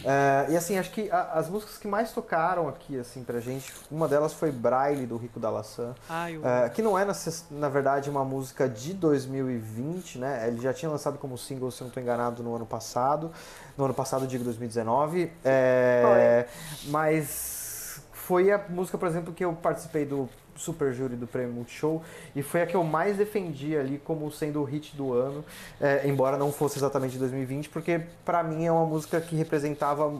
[0.05, 3.71] Ah, e assim, acho que a- as músicas que mais tocaram aqui, assim, pra gente,
[3.89, 5.95] uma delas foi Braille, do Rico da Laçã.
[6.09, 6.45] Ah, eu...
[6.45, 7.13] É, que não é, na,
[7.51, 10.47] na verdade, uma música de 2020, né?
[10.47, 13.31] Ele já tinha lançado como single, se não estou enganado, no ano passado.
[13.77, 15.31] No ano passado, digo 2019.
[15.43, 16.45] É,
[16.85, 22.03] mas foi a música, por exemplo, que eu participei do Super Júri do Prêmio Multishow
[22.35, 25.43] e foi a que eu mais defendi ali como sendo o hit do ano,
[25.79, 30.13] é, embora não fosse exatamente de 2020, porque pra mim é uma música que representava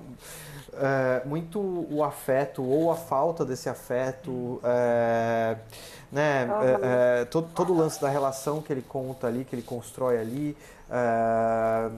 [0.73, 5.57] é, muito o afeto ou a falta desse afeto, é,
[6.11, 6.47] né?
[6.63, 10.17] é, é, todo, todo o lance da relação que ele conta ali, que ele constrói
[10.17, 10.57] ali,
[10.89, 11.89] é,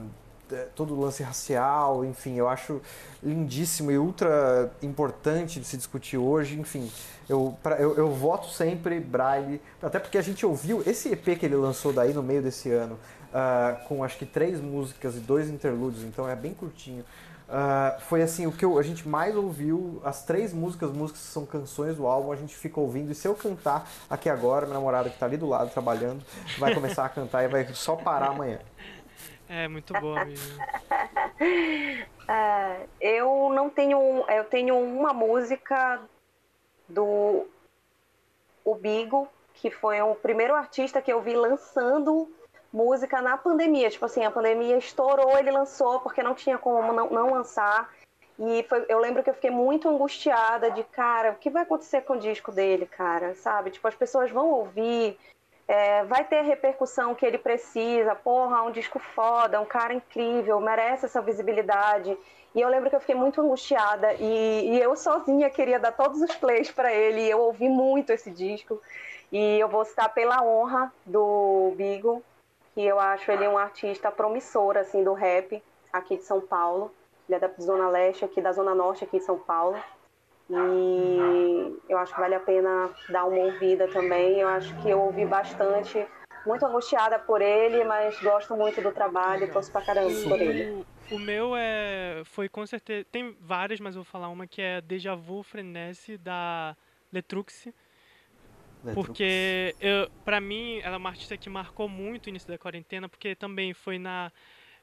[0.74, 2.80] todo o lance racial, enfim, eu acho
[3.22, 6.90] lindíssimo e ultra importante de se discutir hoje, enfim.
[7.28, 11.46] Eu, pra- eu, eu voto sempre Braille, até porque a gente ouviu esse EP que
[11.46, 12.98] ele lançou daí no meio desse ano,
[13.32, 17.04] ah, com acho que três músicas e dois interlúdios, então é bem curtinho.
[17.54, 21.28] Ah, foi assim, o que eu- a gente mais ouviu, as três músicas, músicas que
[21.28, 24.78] são canções do álbum, a gente fica ouvindo, e se eu cantar aqui agora, minha
[24.78, 26.24] namorada que tá ali do lado trabalhando,
[26.58, 28.58] vai começar a cantar e vai só parar amanhã.
[29.54, 30.58] É muito boa mesmo.
[32.26, 34.24] É, eu não tenho.
[34.26, 36.00] Eu tenho uma música
[36.88, 37.46] do
[38.64, 42.32] o Bigo, que foi o primeiro artista que eu vi lançando
[42.72, 43.90] música na pandemia.
[43.90, 47.92] Tipo assim, a pandemia estourou, ele lançou porque não tinha como não, não lançar.
[48.38, 52.00] E foi, eu lembro que eu fiquei muito angustiada de, cara, o que vai acontecer
[52.00, 53.34] com o disco dele, cara?
[53.34, 53.70] Sabe?
[53.70, 55.18] Tipo, as pessoas vão ouvir,
[55.72, 58.14] é, vai ter a repercussão que ele precisa.
[58.14, 62.14] Porra, um disco foda, um cara incrível, merece essa visibilidade.
[62.54, 66.20] E eu lembro que eu fiquei muito angustiada e, e eu sozinha queria dar todos
[66.20, 67.26] os plays para ele.
[67.26, 68.82] Eu ouvi muito esse disco.
[69.32, 72.22] E eu vou citar pela honra do Bigo,
[72.74, 76.92] que eu acho ele um artista promissor assim do rap aqui de São Paulo.
[77.26, 79.82] Ele é da Zona Leste, aqui da Zona Norte, aqui de São Paulo.
[80.54, 84.38] E eu acho que vale a pena dar uma ouvida também.
[84.38, 86.06] Eu acho que eu ouvi bastante,
[86.44, 90.84] muito angustiada por ele, mas gosto muito do trabalho, torço pra caramba por ele.
[91.10, 94.60] O, o meu é foi com certeza tem várias, mas eu vou falar uma que
[94.60, 96.76] é Deja Vu Frenesi da
[97.12, 97.68] Letrux.
[98.94, 103.08] Porque, eu, pra mim, ela é uma artista que marcou muito o início da quarentena,
[103.08, 104.32] porque também foi na.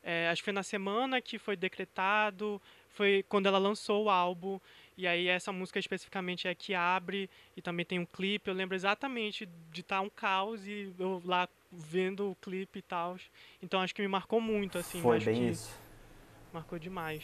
[0.01, 4.57] É, acho que foi na semana que foi decretado, foi quando ela lançou o álbum.
[4.99, 8.49] E aí essa música especificamente é que abre e também tem um clipe.
[8.49, 12.81] Eu lembro exatamente de estar tá um caos e eu lá vendo o clipe e
[12.81, 13.15] tal.
[13.63, 15.01] Então acho que me marcou muito, assim.
[15.01, 15.73] Foi bem isso.
[16.51, 17.23] Marcou demais.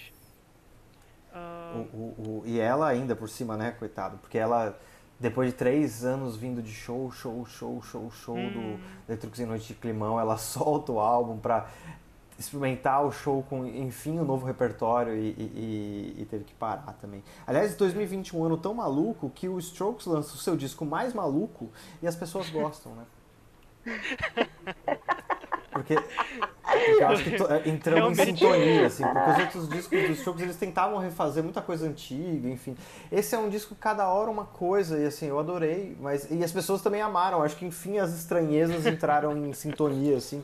[1.33, 1.79] Uh...
[1.93, 4.19] O, o, o, e ela ainda por cima, né, coitado?
[4.19, 4.79] Porque ela
[5.19, 8.77] depois de três anos vindo de show, show, show, show, show hum.
[8.77, 11.69] do Letrux em Noite de Climão, ela solta o álbum pra
[12.37, 16.93] experimentar o show com, enfim, o um novo repertório e, e, e, teve que parar
[17.01, 17.23] também.
[17.47, 21.13] Aliás, 2021 é um ano tão maluco que o Strokes lança o seu disco mais
[21.13, 21.69] maluco
[22.01, 23.05] e as pessoas gostam, né?
[25.75, 30.17] Porque, porque eu acho que é, entramos em sintonia, assim, porque os outros discos dos
[30.19, 32.77] Strokes eles tentavam refazer muita coisa antiga, enfim.
[33.11, 36.31] Esse é um disco cada hora uma coisa, e assim, eu adorei, mas.
[36.31, 40.41] E as pessoas também amaram, acho que enfim as estranhezas entraram em sintonia, assim,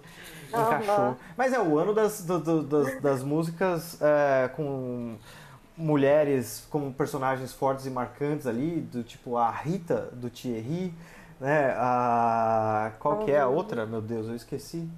[0.50, 1.16] encaixou.
[1.38, 5.16] Mas é o ano das, do, do, das, das, músicas é, com
[5.78, 10.94] mulheres como personagens fortes e marcantes ali, do tipo a Rita do Thierry,
[11.40, 11.74] né?
[11.78, 13.86] A, qual que é a outra?
[13.86, 14.90] Meu Deus, eu esqueci.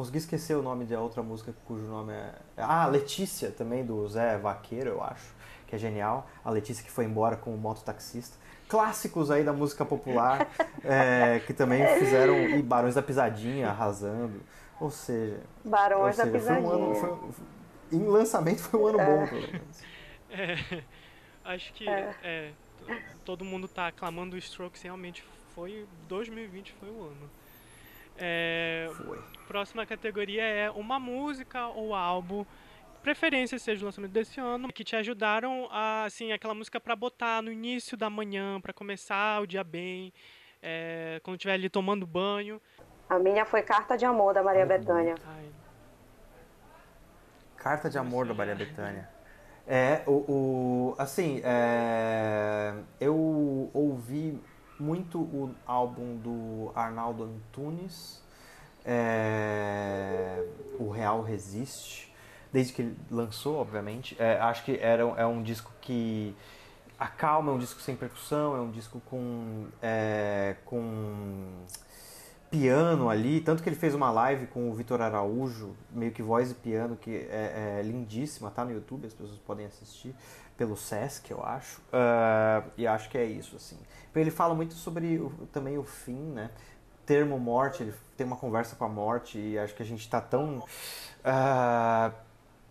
[0.00, 2.32] Consegui esquecer o nome da outra música cujo nome é.
[2.56, 5.34] Ah, Letícia, também, do Zé Vaqueiro, eu acho,
[5.66, 6.26] que é genial.
[6.42, 8.38] A Letícia que foi embora com o mototaxista.
[8.66, 10.48] Clássicos aí da música popular,
[10.82, 12.34] é, que também fizeram.
[12.34, 14.40] E Barões da Pisadinha arrasando.
[14.80, 15.42] Ou seja.
[15.62, 16.66] Barões ou seja, da Pisadinha.
[16.66, 19.04] Foi um ano, foi, em lançamento foi um ano é.
[19.04, 19.82] bom, pelo menos.
[20.30, 20.82] É,
[21.44, 22.14] acho que é.
[22.22, 22.52] é.
[23.22, 25.22] todo mundo tá aclamando o Strokes, realmente
[25.54, 25.86] foi.
[26.08, 27.39] 2020 foi o ano.
[28.16, 29.18] É, Foi.
[29.46, 32.44] Próxima categoria é uma música ou álbum,
[33.02, 37.42] preferência seja o lançamento desse ano, que te ajudaram a, assim, aquela música para botar
[37.42, 40.12] no início da manhã, para começar o dia bem,
[40.62, 42.60] é, quando estiver ali tomando banho.
[43.08, 45.14] A minha foi Carta de Amor da Maria Bethânia.
[47.56, 49.08] Carta de Amor da Maria Bethânia.
[49.66, 54.40] É, o, o assim, é, eu ouvi
[54.80, 58.22] muito o álbum do Arnaldo Antunes,
[58.84, 60.44] é,
[60.78, 62.12] O Real Resiste,
[62.52, 64.16] desde que ele lançou, obviamente.
[64.18, 66.34] É, acho que era, é um disco que
[66.98, 71.64] acalma, é um disco sem percussão, é um disco com, é, com
[72.50, 76.50] piano ali, tanto que ele fez uma live com o Vitor Araújo, meio que voz
[76.50, 80.14] e piano, que é, é lindíssima, tá no YouTube, as pessoas podem assistir
[80.60, 81.80] pelo Sesc, eu acho.
[81.88, 83.78] Uh, e acho que é isso, assim.
[84.14, 86.50] Ele fala muito sobre o, também o fim, né?
[87.06, 90.20] Termo morte, ele tem uma conversa com a morte e acho que a gente está
[90.20, 92.12] tão uh,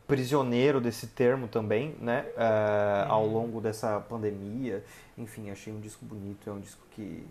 [0.05, 2.27] prisioneiro desse termo também, né?
[2.35, 4.83] Uh, ao longo dessa pandemia.
[5.17, 7.25] Enfim, achei um disco bonito, é um disco que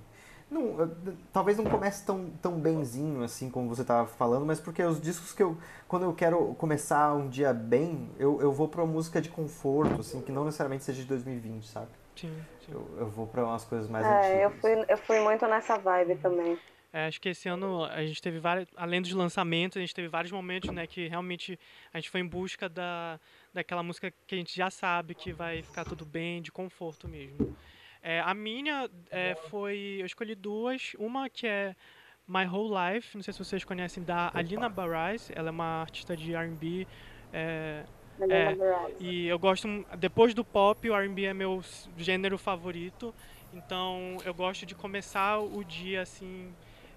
[0.51, 0.97] não,
[1.33, 5.33] talvez não comece tão, tão benzinho assim como você estava falando, mas porque os discos
[5.33, 5.57] que eu.
[5.87, 10.01] Quando eu quero começar um dia bem, eu, eu vou para uma música de conforto,
[10.01, 11.89] assim, que não necessariamente seja de 2020, sabe?
[12.17, 12.35] Sim,
[12.65, 12.73] sim.
[12.73, 14.43] Eu, eu vou para umas coisas mais é, antigas.
[14.43, 16.59] Eu fui, eu fui muito nessa vibe também.
[16.91, 20.09] É, acho que esse ano a gente teve vários, além dos lançamentos, a gente teve
[20.09, 21.59] vários momentos, né, que realmente
[21.93, 23.21] a gente foi em busca da,
[23.53, 27.55] daquela música que a gente já sabe que vai ficar tudo bem, de conforto mesmo.
[28.09, 29.99] É, a minha é, foi.
[30.01, 30.95] Eu escolhi duas.
[30.99, 31.77] Uma que é
[32.27, 35.31] My Whole Life, não sei se vocês conhecem, da Alina Barais.
[35.35, 36.89] Ela é uma artista de RB.
[37.31, 37.85] É,
[38.31, 38.57] é,
[38.99, 39.69] e eu gosto.
[39.99, 41.63] Depois do pop, o RB é meu
[41.99, 43.15] gênero favorito.
[43.53, 46.51] Então eu gosto de começar o dia assim.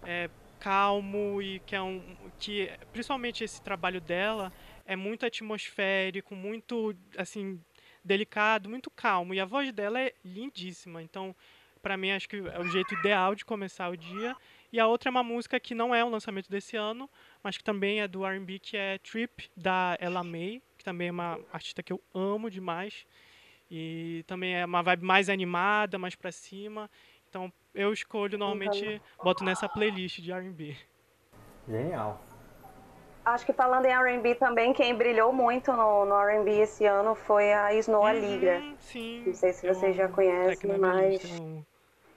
[0.05, 0.29] É,
[0.61, 2.01] calmo e que é um
[2.39, 4.53] que principalmente esse trabalho dela
[4.85, 7.59] é muito atmosférico muito assim
[8.03, 9.33] delicado, muito calmo.
[9.33, 11.01] E a voz dela é lindíssima.
[11.01, 11.35] Então,
[11.81, 14.35] para mim, acho que é o jeito ideal de começar o dia.
[14.71, 17.09] E a outra é uma música que não é um lançamento desse ano,
[17.43, 21.11] mas que também é do R&B, que é Trip, da Ella May, que também é
[21.11, 23.05] uma artista que eu amo demais.
[23.69, 26.89] E também é uma vibe mais animada, mais pra cima.
[27.29, 30.75] Então, eu escolho, normalmente, boto nessa playlist de R&B.
[31.67, 32.21] Genial.
[33.23, 37.53] Acho que falando em R&B também, quem brilhou muito no, no R&B esse ano foi
[37.53, 38.59] a Snow Aligra.
[38.59, 39.23] Uhum, sim.
[39.27, 41.21] Não sei se vocês já conhecem, mas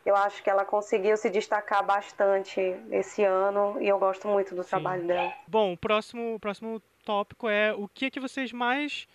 [0.05, 4.62] eu acho que ela conseguiu se destacar bastante esse ano e eu gosto muito do
[4.62, 4.71] sim.
[4.71, 5.33] trabalho dela.
[5.47, 9.07] Bom, o próximo, próximo tópico é o que é que vocês mais,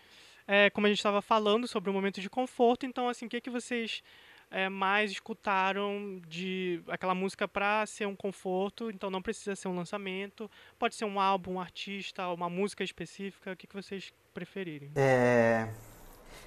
[0.47, 3.37] é, como a gente estava falando sobre o momento de conforto, então assim, o que
[3.37, 4.03] é que vocês
[4.51, 9.75] é, mais escutaram de aquela música para ser um conforto, então não precisa ser um
[9.75, 14.91] lançamento, pode ser um álbum, um artista, uma música específica, o que, que vocês preferirem?
[14.95, 15.67] É...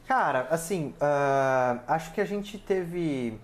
[0.07, 3.39] Cara, assim, uh, acho que a gente teve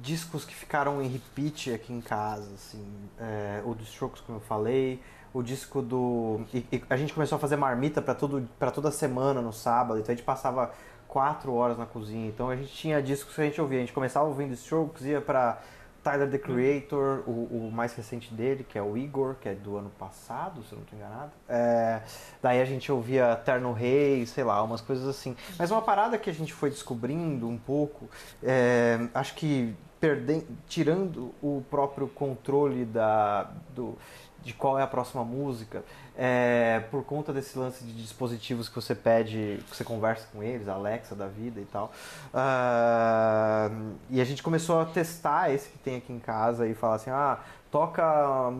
[0.00, 2.84] discos que ficaram em repeat aqui em casa, assim,
[3.18, 5.00] é, o dos Strokes, como eu falei,
[5.32, 6.40] o disco do...
[6.52, 10.16] E, e a gente começou a fazer marmita para toda semana no sábado, então a
[10.16, 10.72] gente passava
[11.14, 13.92] quatro horas na cozinha, então a gente tinha discos que a gente ouvia, a gente
[13.92, 15.62] começava ouvindo Strokes, ia para
[16.02, 19.76] Tyler the Creator, o, o, mais recente dele, que é o Igor, que é do
[19.76, 21.30] ano passado, se eu não estou enganado.
[21.48, 22.02] É,
[22.42, 25.36] daí a gente ouvia Terno Rei, sei lá, umas coisas assim.
[25.56, 28.08] Mas uma parada que a gente foi descobrindo um pouco,
[28.42, 33.96] é, acho que perdendo, tirando o próprio controle da, do,
[34.44, 35.82] de qual é a próxima música,
[36.16, 40.68] é, por conta desse lance de dispositivos que você pede, que você conversa com eles,
[40.68, 41.90] Alexa da vida e tal.
[42.32, 46.96] Uh, e a gente começou a testar esse que tem aqui em casa e falar
[46.96, 47.38] assim, ah,
[47.70, 48.52] toca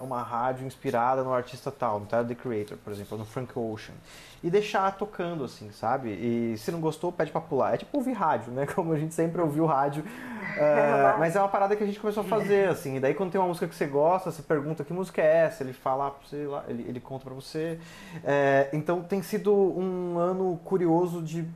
[0.00, 3.94] uma rádio inspirada no artista tal, no Tyler The Creator, por exemplo, no Frank Ocean.
[4.42, 6.10] E deixar tocando, assim, sabe?
[6.10, 7.74] E se não gostou, pede pra pular.
[7.74, 8.66] É tipo ouvir rádio, né?
[8.74, 10.02] Como a gente sempre ouviu rádio.
[10.02, 12.96] Uh, mas é uma parada que a gente começou a fazer, assim.
[12.96, 15.62] E daí quando tem uma música que você gosta, você pergunta que música é essa,
[15.62, 17.78] ele fala pra você, ele, ele conta pra você.
[18.24, 21.46] É, então tem sido um ano curioso de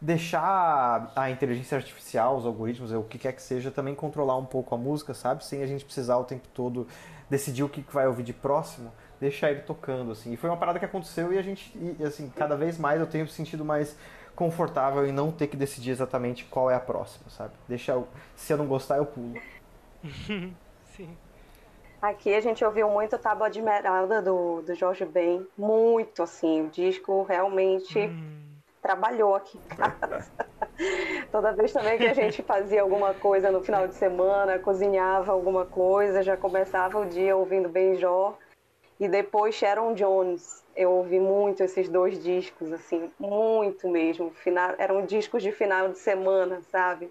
[0.00, 4.74] deixar a inteligência artificial, os algoritmos, o que quer que seja, também controlar um pouco
[4.74, 5.44] a música, sabe?
[5.44, 6.86] Sem a gente precisar o tempo todo
[7.30, 10.32] decidir o que vai ouvir de próximo, deixar ele tocando, assim.
[10.32, 13.06] E foi uma parada que aconteceu e a gente, e, assim, cada vez mais eu
[13.06, 13.96] tenho sentido mais
[14.34, 17.52] confortável em não ter que decidir exatamente qual é a próxima, sabe?
[17.68, 19.34] Deixa eu, se eu não gostar, eu pulo.
[20.96, 21.16] Sim.
[22.02, 26.70] Aqui a gente ouviu muito Tábua de Esmeralda do, do Jorge Ben, muito assim, o
[26.70, 28.49] disco realmente hum
[28.80, 30.30] trabalhou aqui em casa.
[31.30, 35.66] Toda vez também que a gente fazia alguma coisa no final de semana, cozinhava alguma
[35.66, 38.36] coisa, já começava o dia ouvindo Benjó.
[38.98, 40.62] E depois Sharon Jones.
[40.76, 44.30] Eu ouvi muito esses dois discos, assim, muito mesmo.
[44.30, 47.10] Final, eram discos de final de semana, sabe?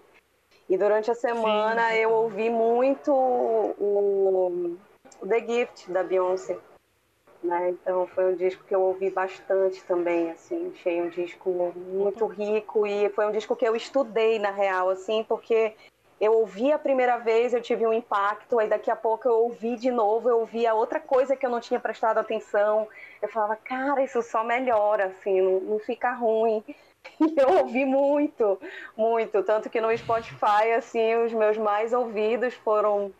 [0.68, 1.96] E durante a semana Sim.
[1.96, 4.78] eu ouvi muito o,
[5.20, 6.56] o The Gift da Beyoncé.
[7.42, 7.70] Né?
[7.70, 12.86] Então foi um disco que eu ouvi bastante também, assim, achei um disco muito rico
[12.86, 15.74] e foi um disco que eu estudei na real, assim, porque
[16.20, 19.76] eu ouvi a primeira vez, eu tive um impacto, aí daqui a pouco eu ouvi
[19.76, 22.86] de novo, eu ouvi a outra coisa que eu não tinha prestado atenção.
[23.22, 26.62] Eu falava, cara, isso só melhora, assim, não, não fica ruim.
[27.18, 28.60] E eu ouvi muito,
[28.94, 33.10] muito, tanto que no Spotify, assim, os meus mais ouvidos foram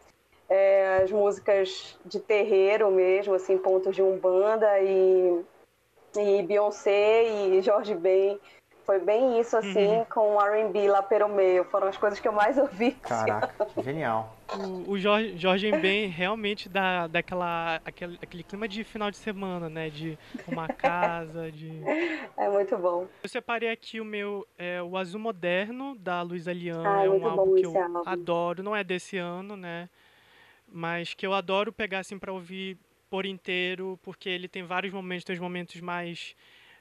[0.51, 5.45] é, as músicas de terreiro mesmo, assim, pontos de umbanda e,
[6.19, 8.39] e Beyoncé e Jorge Ben.
[8.85, 10.05] Foi bem isso, assim, uhum.
[10.07, 11.63] com R&B lá pelo meio.
[11.63, 12.91] Foram as coisas que eu mais ouvi.
[12.91, 14.35] Caraca, genial.
[14.53, 19.69] O, o Jorge, Jorge Ben realmente dá daquela, aquele, aquele clima de final de semana,
[19.69, 19.91] né?
[19.91, 21.71] De uma casa, de...
[22.37, 23.07] É muito bom.
[23.23, 26.83] Eu separei aqui o meu, é, o Azul Moderno, da Luísa Lian.
[26.85, 28.03] Ah, é um álbum que eu álbum.
[28.05, 28.61] adoro.
[28.61, 29.89] Não é desse ano, né?
[30.71, 35.25] Mas que eu adoro pegar assim para ouvir por inteiro, porque ele tem vários momentos,
[35.25, 36.37] tem os momentos mais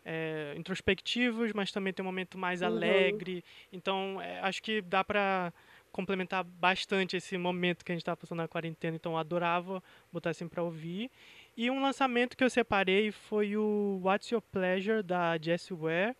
[0.05, 2.67] é, introspectivos, mas também tem um momento mais uhum.
[2.67, 3.43] alegre.
[3.73, 5.53] Então, é, acho que dá para
[5.91, 8.95] complementar bastante esse momento que a gente está passando na quarentena.
[8.95, 11.09] Então, eu adorava botar assim para ouvir.
[11.57, 16.15] E um lançamento que eu separei foi o What's Your Pleasure da Jessie Ware,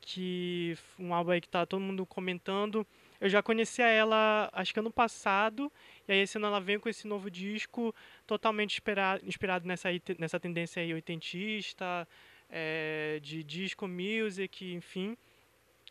[0.00, 2.86] que um álbum aí que tá todo mundo comentando.
[3.20, 5.72] Eu já conhecia ela, acho que ano passado,
[6.08, 7.94] e aí esse ano ela vem com esse novo disco
[8.26, 9.88] totalmente inspirado, inspirado nessa,
[10.18, 12.06] nessa tendência aí oitentista,
[12.50, 15.16] é, de disco music, enfim.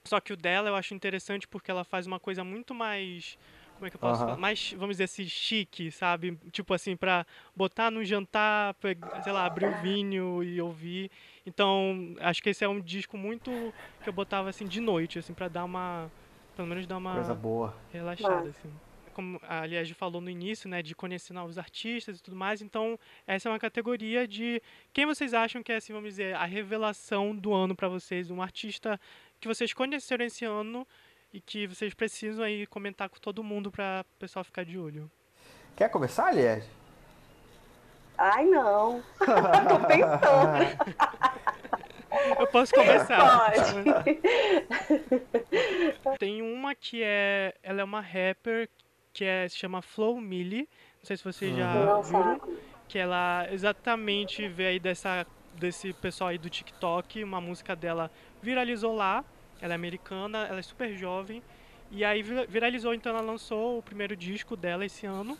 [0.03, 3.37] Só que o dela eu acho interessante porque ela faz uma coisa muito mais
[3.75, 4.37] como é que eu posso falar?
[4.37, 6.39] Mais, vamos dizer assim, chique, sabe?
[6.51, 8.91] Tipo assim, pra botar no jantar, pra,
[9.21, 11.11] sei lá, abrir o vinho e ouvir.
[11.45, 13.51] Então, acho que esse é um disco muito
[14.01, 16.09] que eu botava assim de noite, assim, pra dar uma.
[16.55, 17.15] Pelo menos dar uma.
[17.15, 17.75] Coisa boa.
[17.91, 18.71] Relaxada, assim
[19.15, 22.61] como a Liege falou no início, né, de conhecer novos artistas e tudo mais.
[22.61, 24.61] Então, essa é uma categoria de
[24.91, 28.41] quem vocês acham que é, assim, vamos dizer, a revelação do ano para vocês, um
[28.41, 28.99] artista
[29.39, 30.85] que vocês conheceram esse ano
[31.33, 35.09] e que vocês precisam aí comentar com todo mundo para o pessoal ficar de olho.
[35.77, 36.67] Quer começar, Liege?
[38.17, 39.01] Ai, não.
[39.19, 40.75] Tô pensando.
[42.39, 43.51] Eu posso começar.
[46.01, 46.17] Pode.
[46.17, 47.53] Tem uma que é.
[47.61, 48.69] Ela é uma rapper
[49.15, 50.67] que é, se chama Flow Millie.
[50.99, 52.01] Não sei se vocês já uhum.
[52.01, 52.41] viram.
[52.87, 57.23] Que ela exatamente veio aí dessa, desse pessoal aí do TikTok.
[57.23, 58.11] Uma música dela
[58.43, 59.23] viralizou lá.
[59.61, 61.41] Ela é americana, ela é super jovem.
[61.89, 65.37] E aí viralizou, então ela lançou o primeiro disco dela esse ano.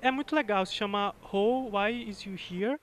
[0.00, 2.80] É muito legal, se chama How Why Is You Here?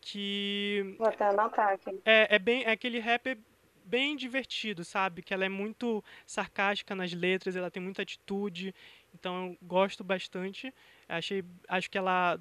[0.00, 0.94] Que.
[0.98, 2.00] Vou até anotar aqui.
[2.04, 2.62] É, é bem.
[2.62, 3.36] É aquele rap
[3.84, 5.22] bem divertido, sabe?
[5.22, 8.74] Que ela é muito sarcástica nas letras, ela tem muita atitude,
[9.14, 10.72] então eu gosto bastante.
[11.08, 12.40] Achei, acho que ela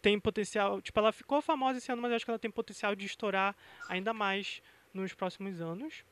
[0.00, 3.06] tem potencial, tipo, ela ficou famosa esse ano, mas acho que ela tem potencial de
[3.06, 3.56] estourar
[3.88, 4.62] ainda mais
[4.92, 6.04] nos próximos anos.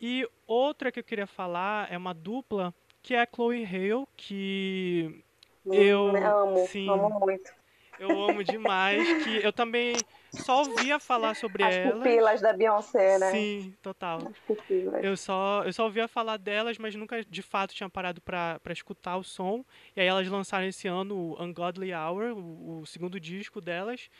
[0.00, 5.22] E outra que eu queria falar é uma dupla que é a Chloe Hale, que
[5.66, 7.52] eu amo, sim, amo muito.
[7.98, 9.94] Eu amo demais, que eu também
[10.32, 11.92] só ouvia falar sobre As elas.
[11.92, 13.30] As pupilas da Beyoncé, né?
[13.32, 14.32] Sim, total.
[15.02, 18.72] Eu só, eu só ouvia falar delas, mas nunca de fato tinha parado pra, pra
[18.72, 19.64] escutar o som.
[19.96, 24.10] E aí elas lançaram esse ano o Ungodly Hour, o, o segundo disco delas.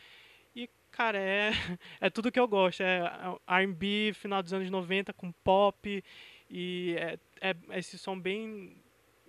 [0.55, 1.51] E, cara, é,
[2.01, 2.83] é tudo que eu gosto.
[2.83, 3.03] É
[3.47, 6.03] R&B, final dos anos 90, com pop.
[6.51, 8.83] E é, é esse som bem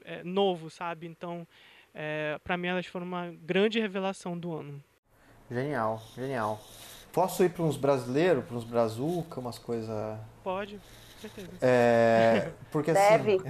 [0.03, 1.05] é, novo, sabe?
[1.05, 1.47] Então
[1.93, 4.83] é, para mim elas foram uma grande revelação do ano.
[5.51, 6.61] Genial, genial.
[7.11, 10.17] Posso ir para uns brasileiros, para uns brazuca, umas coisas.
[10.41, 10.79] Pode,
[11.21, 11.49] certeza.
[11.61, 13.01] É, porque assim.
[13.01, 13.41] Deve.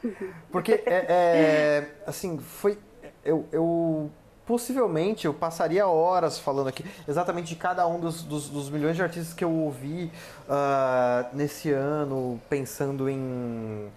[0.50, 2.78] porque é, é, assim foi
[3.22, 4.10] eu, eu
[4.46, 9.02] possivelmente eu passaria horas falando aqui exatamente de cada um dos, dos, dos milhões de
[9.02, 10.10] artistas que eu ouvi
[10.48, 13.90] uh, nesse ano, pensando em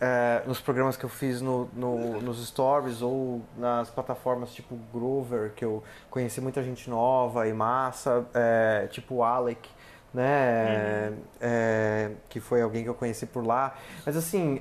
[0.00, 5.52] é, nos programas que eu fiz no, no, nos stories ou nas plataformas tipo Grover,
[5.54, 9.68] que eu conheci muita gente nova e massa, é, tipo Alec,
[10.12, 11.10] né?
[11.10, 11.16] Uhum.
[11.40, 13.74] É, que foi alguém que eu conheci por lá.
[14.04, 14.60] Mas assim,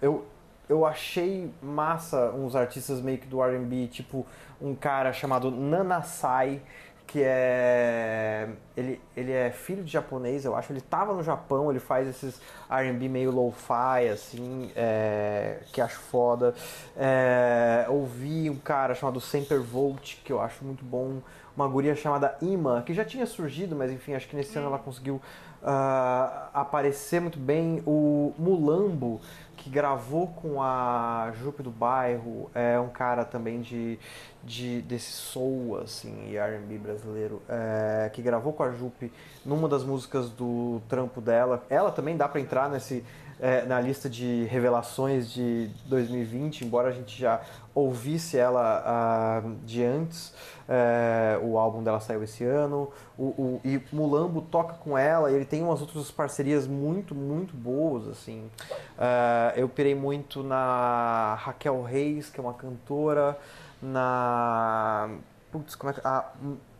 [0.00, 0.24] eu,
[0.68, 4.26] eu achei massa uns artistas meio que do RB, tipo
[4.60, 6.62] um cara chamado Nanasai
[7.10, 10.72] que é ele, ele é filho de japonês, eu acho.
[10.72, 12.40] Ele tava no Japão, ele faz esses
[12.70, 16.54] R&B meio lo-fi, assim, é, que acho foda.
[16.96, 21.20] É, ouvi um cara chamado Semper Volt, que eu acho muito bom.
[21.56, 24.78] Uma guria chamada Ima, que já tinha surgido, mas enfim, acho que nesse ano ela
[24.78, 27.82] conseguiu uh, aparecer muito bem.
[27.84, 29.20] O Mulambo,
[29.60, 33.98] que gravou com a Jupe do Bairro, é um cara também de,
[34.42, 39.12] de desse soul, assim, e R&B brasileiro, é, que gravou com a Jupe
[39.44, 41.62] numa das músicas do trampo dela.
[41.68, 43.04] Ela também dá para entrar nesse
[43.40, 47.40] é, na lista de revelações de 2020, embora a gente já
[47.74, 50.34] ouvisse ela uh, de antes.
[50.68, 52.90] É, o álbum dela saiu esse ano.
[53.18, 57.56] O, o, e Mulambo toca com ela e ele tem umas outras parcerias muito, muito
[57.56, 58.50] boas, assim.
[58.98, 63.38] Uh, eu pirei muito na Raquel Reis, que é uma cantora,
[63.80, 65.10] na...
[65.50, 66.00] Putz, como é que...
[66.04, 66.30] Ah,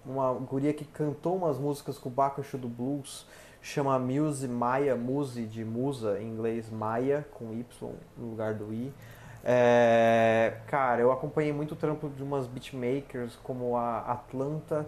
[0.05, 3.27] uma guria que cantou umas músicas com o Bakushu do Blues,
[3.63, 8.93] chama Muse Maya, Muse de musa em inglês, Maya, com Y no lugar do I.
[9.43, 14.87] É, cara, eu acompanhei muito o trampo de umas beatmakers como a Atlanta,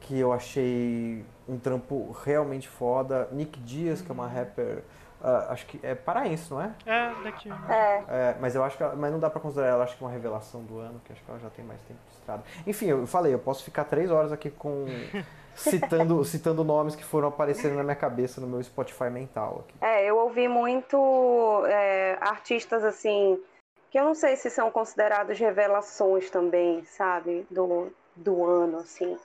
[0.00, 3.28] que eu achei um trampo realmente foda.
[3.32, 4.34] Nick Dias, que é uma uhum.
[4.34, 4.82] rapper,
[5.20, 6.72] uh, acho que é paraense, não é?
[6.86, 7.50] É, daqui.
[7.68, 8.04] É.
[8.08, 10.62] é mas eu acho que, mas não dá pra considerar ela, acho que uma revelação
[10.62, 12.42] do ano, que acho que ela já tem mais tempo de estrada.
[12.66, 14.86] Enfim, eu falei, eu posso ficar três horas aqui com
[15.56, 19.64] citando, citando nomes que foram aparecendo na minha cabeça no meu Spotify mental.
[19.64, 19.74] Aqui.
[19.80, 23.40] É, eu ouvi muito é, artistas assim
[23.90, 29.16] que eu não sei se são considerados revelações também, sabe, do, do ano, assim.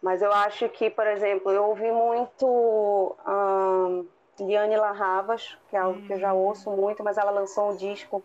[0.00, 4.06] Mas eu acho que, por exemplo, eu ouvi muito um,
[4.38, 6.38] Liane Larravas, que é algo que eu já hum.
[6.38, 8.22] ouço muito, mas ela lançou um disco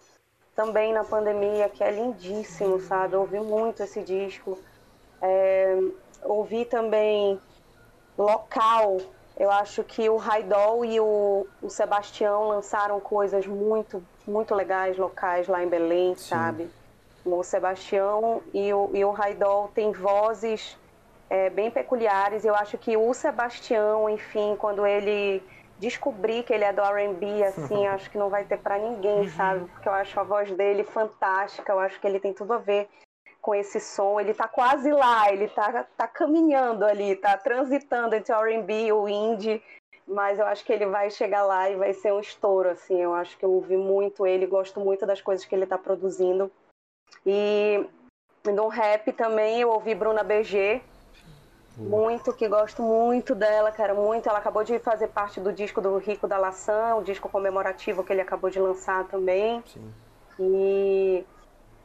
[0.56, 3.14] também na pandemia, que é lindíssimo, sabe?
[3.16, 4.58] Eu ouvi muito esse disco.
[5.22, 5.78] É,
[6.24, 7.40] ouvi também
[8.20, 8.98] Local,
[9.38, 15.48] eu acho que o Raidol e o, o Sebastião lançaram coisas muito, muito legais locais
[15.48, 16.28] lá em Belém, Sim.
[16.28, 16.70] sabe?
[17.24, 20.78] O Sebastião e o, e o Raidol têm vozes
[21.30, 22.44] é, bem peculiares.
[22.44, 25.42] Eu acho que o Sebastião, enfim, quando ele
[25.80, 29.30] descobrir que ele é do R&B, assim, acho que não vai ter para ninguém, uhum.
[29.30, 29.66] sabe?
[29.72, 32.90] Porque eu acho a voz dele fantástica, eu acho que ele tem tudo a ver
[33.50, 38.32] com esse som, ele tá quase lá, ele tá, tá caminhando ali, tá transitando entre
[38.32, 39.60] o R&B e o indie,
[40.08, 43.12] mas eu acho que ele vai chegar lá e vai ser um estouro, assim, eu
[43.16, 46.52] acho que eu ouvi muito ele, gosto muito das coisas que ele tá produzindo.
[47.26, 47.84] E
[48.46, 50.84] no rap também eu ouvi Bruna BG,
[51.76, 54.30] muito, que gosto muito dela, cara, muito.
[54.30, 58.14] Ela acabou de fazer parte do disco do Rico da Laçã, o disco comemorativo que
[58.14, 59.64] ele acabou de lançar também.
[59.66, 59.92] Sim.
[60.40, 61.26] E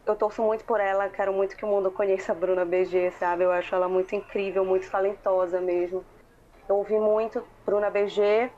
[0.07, 3.45] eu torço muito por ela, quero muito que o mundo conheça a Bruna BG, sabe?
[3.45, 6.05] Eu acho ela muito incrível, muito talentosa mesmo.
[6.69, 8.51] Eu ouvi muito Bruna BG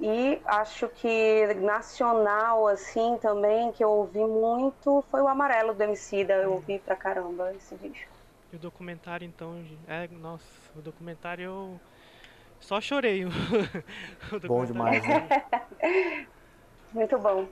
[0.00, 6.34] e acho que nacional, assim, também, que eu ouvi muito, foi o Amarelo do Emicida.
[6.34, 8.12] Eu ouvi pra caramba esse disco.
[8.52, 9.54] E o documentário, então,
[9.86, 10.44] é, nossa,
[10.76, 11.80] o documentário eu,
[12.60, 13.24] Só chorei.
[14.46, 15.28] bom demais, né?
[16.92, 17.48] Muito bom.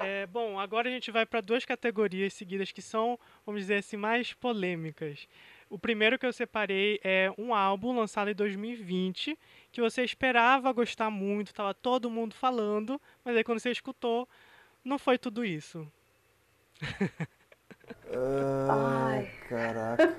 [0.00, 0.26] É.
[0.26, 4.32] Bom, agora a gente vai para duas categorias seguidas que são, vamos dizer assim, mais
[4.32, 5.28] polêmicas.
[5.68, 9.38] O primeiro que eu separei é um álbum lançado em 2020
[9.70, 14.28] que você esperava gostar muito, estava todo mundo falando, mas aí quando você escutou,
[14.84, 15.86] não foi tudo isso.
[18.68, 20.16] Ai, caraca.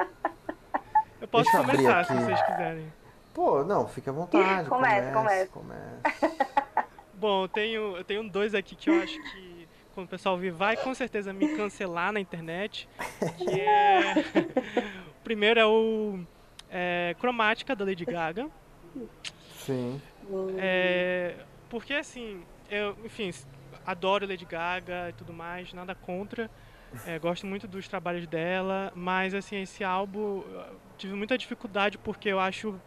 [1.20, 2.92] Eu posso Deixa começar se vocês quiserem.
[3.32, 4.68] Pô, não, fique à vontade.
[4.70, 5.50] Comece, comece.
[5.50, 6.54] comece.
[7.18, 10.50] Bom, eu tenho, eu tenho dois aqui que eu acho que quando o pessoal ouvir
[10.50, 12.88] vai com certeza me cancelar na internet.
[13.38, 14.14] Que é.
[15.20, 16.20] o primeiro é o
[16.70, 18.48] é, Cromática da Lady Gaga.
[19.58, 20.00] Sim.
[20.58, 21.36] É,
[21.70, 23.30] porque assim, eu, enfim,
[23.86, 26.50] adoro Lady Gaga e tudo mais, nada contra.
[27.06, 30.44] É, gosto muito dos trabalhos dela, mas assim, esse álbum
[30.96, 32.80] tive muita dificuldade porque eu acho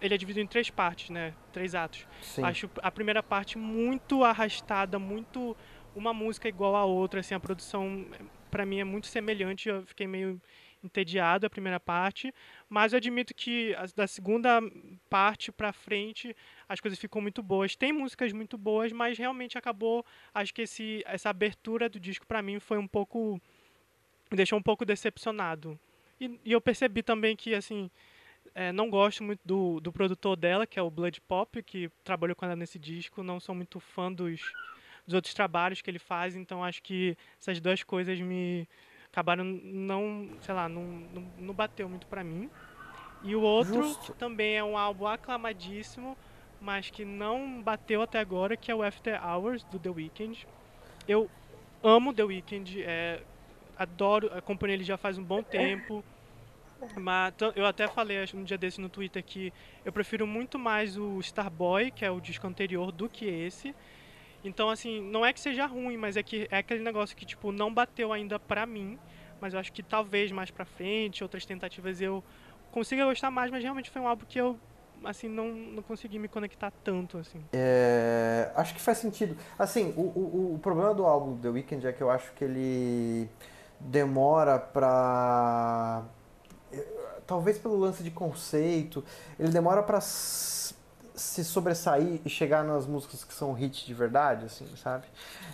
[0.00, 1.34] ele é dividido em três partes, né?
[1.52, 2.06] Três atos.
[2.22, 2.42] Sim.
[2.42, 5.56] Acho a primeira parte muito arrastada, muito
[5.94, 8.06] uma música igual a outra, assim, a produção
[8.50, 10.40] para mim é muito semelhante, eu fiquei meio
[10.82, 12.32] entediado a primeira parte,
[12.68, 14.60] mas eu admito que da segunda
[15.10, 16.36] parte para frente
[16.68, 17.74] as coisas ficam muito boas.
[17.74, 22.42] Tem músicas muito boas, mas realmente acabou, acho que esse essa abertura do disco para
[22.42, 23.40] mim foi um pouco
[24.30, 25.78] me deixou um pouco decepcionado.
[26.20, 27.90] E, e eu percebi também que assim,
[28.58, 32.34] é, não gosto muito do, do produtor dela, que é o Blood Pop, que trabalhou
[32.34, 33.22] com ela nesse disco.
[33.22, 34.40] Não sou muito fã dos,
[35.06, 38.68] dos outros trabalhos que ele faz, então acho que essas duas coisas me
[39.12, 42.50] acabaram não, sei lá, não, não, não bateu muito pra mim.
[43.22, 44.12] E o outro Justo.
[44.14, 46.18] também é um álbum aclamadíssimo,
[46.60, 50.48] mas que não bateu até agora, que é o After Hours, do The Weeknd.
[51.06, 51.30] Eu
[51.80, 53.22] amo The Weeknd, é,
[53.78, 56.04] adoro, acompanho ele já faz um bom tempo.
[56.96, 59.52] Mas eu até falei um dia desse no Twitter que
[59.84, 63.74] eu prefiro muito mais o Starboy, que é o disco anterior, do que esse.
[64.44, 67.50] Então, assim, não é que seja ruim, mas é que é aquele negócio que, tipo,
[67.50, 68.98] não bateu ainda pra mim.
[69.40, 72.22] Mas eu acho que talvez mais pra frente, outras tentativas eu
[72.70, 74.58] consiga gostar mais, mas realmente foi um álbum que eu,
[75.04, 77.44] assim, não, não consegui me conectar tanto, assim.
[77.52, 79.36] É, acho que faz sentido.
[79.58, 83.28] Assim, o, o, o problema do álbum The Weeknd é que eu acho que ele
[83.80, 86.04] demora pra
[87.28, 89.04] talvez pelo lance de conceito,
[89.38, 94.66] ele demora para se sobressair e chegar nas músicas que são hits de verdade, assim,
[94.76, 95.04] sabe?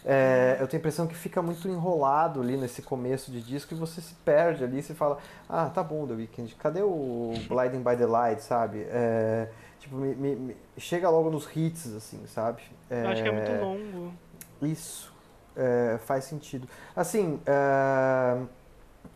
[0.05, 3.77] É, eu tenho a impressão que fica muito enrolado ali nesse começo de disco e
[3.77, 5.18] você se perde ali, você fala,
[5.49, 8.87] ah, tá bom, The Weeknd, cadê o Blinding by the Light, sabe?
[8.89, 9.49] É,
[9.81, 12.62] tipo, me, me, me, chega logo nos hits, assim, sabe?
[12.89, 14.14] É, eu acho que é muito longo.
[14.62, 15.12] Isso,
[15.57, 16.68] é, faz sentido.
[16.95, 18.39] Assim, é,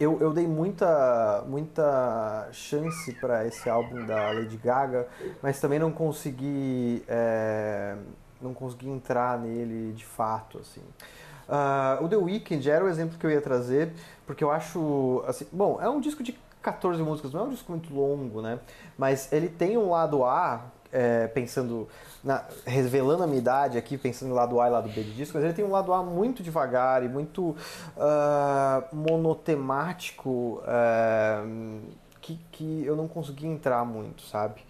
[0.01, 5.09] eu, eu dei muita, muita chance para esse álbum da Lady Gaga,
[5.43, 7.97] mas também não consegui, é,
[8.41, 10.83] não consegui entrar nele de fato, assim.
[11.49, 13.93] Uh, o The Weeknd era o exemplo que eu ia trazer,
[14.27, 17.73] porque eu acho, assim, bom, é um disco de 14 músicas, não é um disco
[17.73, 18.61] muito longo, né?
[18.97, 21.89] Mas ele tem um lado A é, pensando,
[22.23, 25.37] na, revelando a minha idade aqui, pensando no lado A e lado B de disco,
[25.37, 27.57] mas ele tem um lado A muito devagar e muito
[27.97, 31.81] uh, monotemático uh,
[32.21, 34.61] que, que eu não consegui entrar muito, sabe?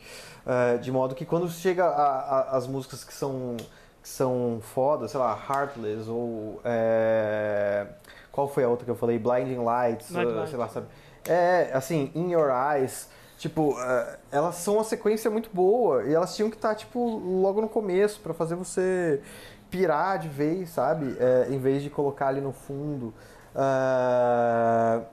[0.46, 3.56] Uh, de modo que quando chega a, a, as músicas que são,
[4.02, 6.60] que são fodas, sei lá, Heartless ou.
[6.64, 7.86] É,
[8.30, 9.18] qual foi a outra que eu falei?
[9.18, 10.86] Blinding Lights, sei lá, sabe?
[11.28, 13.08] É, assim, In Your Eyes.
[13.38, 16.98] Tipo, uh, elas são uma sequência muito boa e elas tinham que estar, tá, tipo,
[16.98, 19.22] logo no começo para fazer você
[19.70, 21.16] pirar de vez, sabe?
[21.20, 23.14] É, em vez de colocar ali no fundo.
[23.54, 25.04] Uh,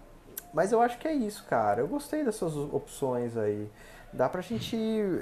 [0.51, 1.81] mas eu acho que é isso, cara.
[1.81, 3.69] Eu gostei dessas opções aí.
[4.11, 5.21] Dá pra gente ir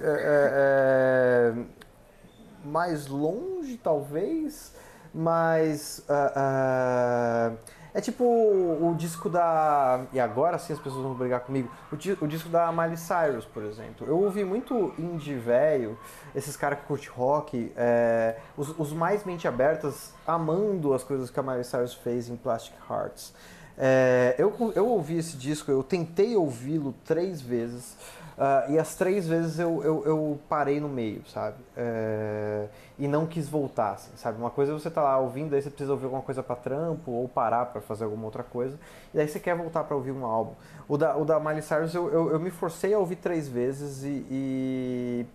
[2.63, 4.73] mais longe, talvez,
[5.13, 6.05] mas.
[6.07, 7.57] Uh,
[7.93, 10.05] é tipo o, o, disco da.
[10.11, 11.69] E agora sim as pessoas vão brigar comigo.
[11.91, 14.07] O, o, disco da Miley Cyrus, por exemplo.
[14.07, 15.97] Eu ouvi muito indie velho,
[16.33, 21.39] esses caras que curtem rock, é, os, os, mais mente abertas, amando as coisas que
[21.39, 23.33] a Miley Cyrus fez em Plastic Hearts.
[23.77, 27.95] É, eu, eu ouvi esse disco, eu tentei ouvi-lo três vezes.
[28.37, 31.57] Uh, e as três vezes eu, eu, eu parei no meio, sabe?
[31.77, 32.65] É,
[32.97, 34.39] e não quis voltar, assim, sabe?
[34.39, 37.11] Uma coisa é você tá lá ouvindo, aí você precisa ouvir alguma coisa para trampo
[37.11, 38.79] ou parar para fazer alguma outra coisa,
[39.13, 40.53] e daí você quer voltar para ouvir um álbum.
[40.87, 44.03] O da, o da Miley Cyrus eu, eu, eu me forcei a ouvir três vezes
[44.03, 45.25] e, e,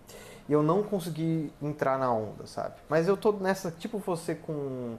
[0.49, 2.75] e, eu não consegui entrar na onda, sabe?
[2.89, 4.97] Mas eu tô nessa, tipo você com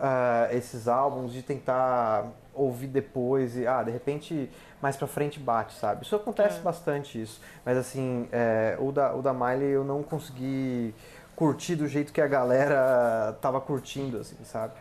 [0.00, 5.74] uh, esses álbuns, de tentar ouvir depois e, ah, de repente, mais pra frente bate,
[5.74, 6.04] sabe?
[6.04, 6.62] Isso acontece é.
[6.62, 7.40] bastante, isso.
[7.64, 10.94] Mas, assim, é, o, da, o da Miley eu não consegui
[11.36, 14.74] curtir do jeito que a galera tava curtindo, assim, sabe?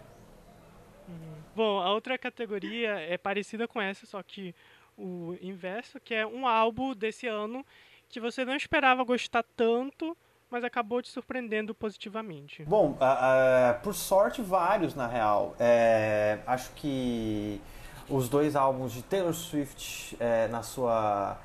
[1.08, 1.16] Uhum.
[1.56, 4.54] Bom, a outra categoria é parecida com essa, só que
[4.97, 7.66] o inverso, que é um álbum desse ano
[8.10, 10.18] que você não esperava gostar tanto,
[10.50, 12.64] mas acabou te surpreendendo positivamente.
[12.66, 15.56] Bom, uh, uh, por sorte, vários na real.
[15.60, 17.62] É, acho que
[18.10, 21.38] os dois álbuns de Taylor Swift é, na sua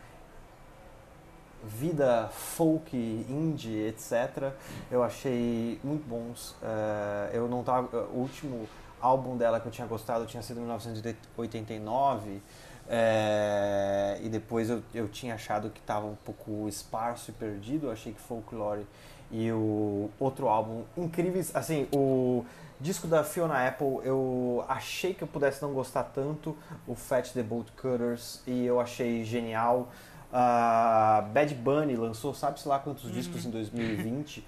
[1.65, 2.97] vida folk,
[3.29, 4.53] indie, etc.
[4.91, 6.51] Eu achei muito bons.
[6.63, 8.69] Uh, eu não tava, o último
[9.01, 12.43] álbum dela que eu tinha gostado tinha sido em 1989.
[12.87, 17.87] É, e depois eu, eu tinha achado que estava um pouco esparso e perdido.
[17.87, 18.87] Eu achei que Folklore
[19.31, 21.55] e o outro álbum incríveis.
[21.57, 22.45] Assim, o
[22.81, 26.57] disco da Fiona Apple eu achei que eu pudesse não gostar tanto.
[26.87, 29.89] O Fat the Bolt Cutters e eu achei genial.
[30.35, 33.13] Uh, Bad Bunny lançou, sabe-se lá quantos uhum.
[33.13, 34.39] discos em 2020.
[34.39, 34.45] uh,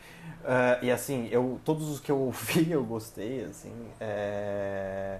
[0.82, 3.72] e assim, eu, todos os que eu ouvi eu gostei, assim.
[4.00, 5.18] É...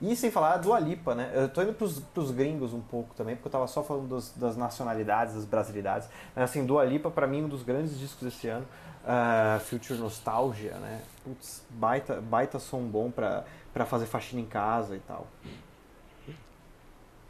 [0.00, 1.30] E sem falar do Alipa, né?
[1.34, 4.32] Eu tô indo pros, pros gringos um pouco também, porque eu tava só falando dos,
[4.36, 6.08] das nacionalidades, das brasilidades.
[6.34, 8.66] Mas assim, do Alipa, pra mim, um dos grandes discos desse ano.
[9.04, 11.02] Uh, Future Nostalgia, né?
[11.22, 15.26] Putz, baita, baita som bom pra, pra fazer faxina em casa e tal.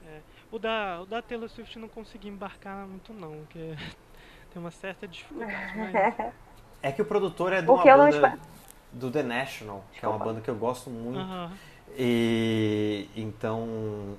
[0.07, 0.21] É,
[0.53, 3.75] o, da, o da Taylor Swift não consegui embarcar muito não, porque
[4.53, 5.53] tem uma certa dificuldade.
[5.77, 6.33] Mas...
[6.81, 8.39] É que o produtor é de uma banda
[8.93, 11.19] do The National, que é uma banda que eu gosto muito.
[11.19, 11.51] Uhum.
[11.97, 13.63] E então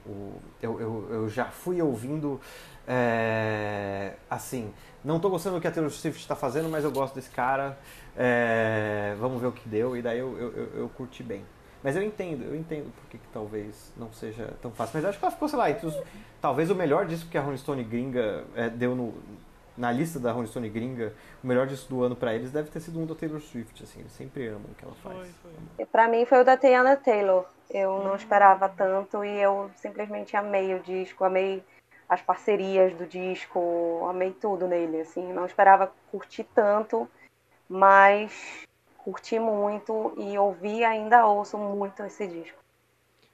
[0.05, 2.39] o, eu, eu, eu já fui ouvindo
[2.87, 4.73] é, assim,
[5.03, 7.77] não estou gostando do que a Taylor Swift está fazendo, mas eu gosto desse cara.
[8.17, 9.95] É, vamos ver o que deu.
[9.95, 11.43] E daí eu, eu, eu, eu curti bem.
[11.83, 14.93] Mas eu entendo, eu entendo porque que talvez não seja tão fácil.
[14.95, 15.95] Mas acho que ela ficou, sei lá, entre os,
[16.41, 19.13] talvez o melhor disco que a Rolling Stone gringa é, deu no,
[19.77, 21.13] na lista da Rolling Stone gringa,
[21.43, 23.99] o melhor disco do ano para eles deve ter sido um da Taylor Swift, assim,
[23.99, 25.29] eles sempre amam o que ela faz.
[25.91, 27.45] Para mim foi o da Tiana Taylor.
[27.69, 31.63] Eu não esperava tanto e eu simplesmente amei o disco, amei
[32.07, 37.09] as parcerias do disco, amei tudo nele, assim, não esperava curtir tanto,
[37.67, 38.65] mas
[38.97, 42.57] curti muito e ouvi ainda ouço muito esse disco.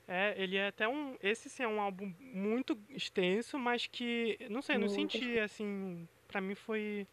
[0.07, 1.15] É, ele é até um.
[1.23, 4.37] Esse sim é um álbum muito extenso, mas que.
[4.49, 6.05] Não sei, não muito senti assim.
[6.27, 7.07] Pra mim foi.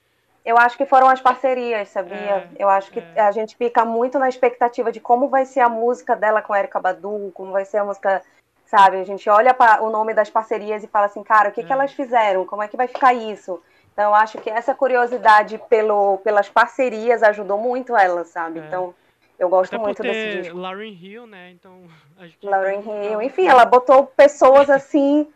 [0.44, 2.16] Eu acho que foram as parcerias, sabia?
[2.16, 3.20] É, eu acho que é.
[3.20, 6.58] a gente fica muito na expectativa de como vai ser a música dela com a
[6.58, 8.20] Erika Badu, como vai ser a música
[8.68, 8.98] sabe?
[8.98, 11.90] A gente olha o nome das parcerias e fala assim, cara, o que, que elas
[11.92, 12.44] fizeram?
[12.44, 13.62] Como é que vai ficar isso?
[13.92, 18.60] Então, eu acho que essa curiosidade pelo, pelas parcerias ajudou muito ela, sabe?
[18.60, 18.66] É.
[18.66, 18.94] Então,
[19.38, 20.56] eu gosto Até muito desse disco.
[20.58, 21.50] Lauren Hill, né?
[21.50, 21.80] Então,
[22.42, 25.26] Lauren Hill, enfim, ela botou pessoas assim.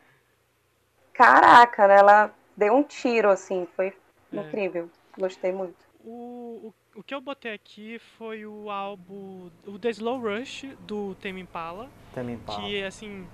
[1.14, 1.96] Caraca, né?
[1.96, 3.94] Ela deu um tiro, assim, foi
[4.32, 4.36] é.
[4.36, 4.90] incrível.
[5.18, 5.74] Gostei muito.
[6.04, 11.14] O, o o que eu botei aqui foi o álbum, o The Slow Rush do
[11.16, 11.88] Tame Impala.
[12.14, 12.60] Tame Impala.
[12.60, 13.26] Que, assim,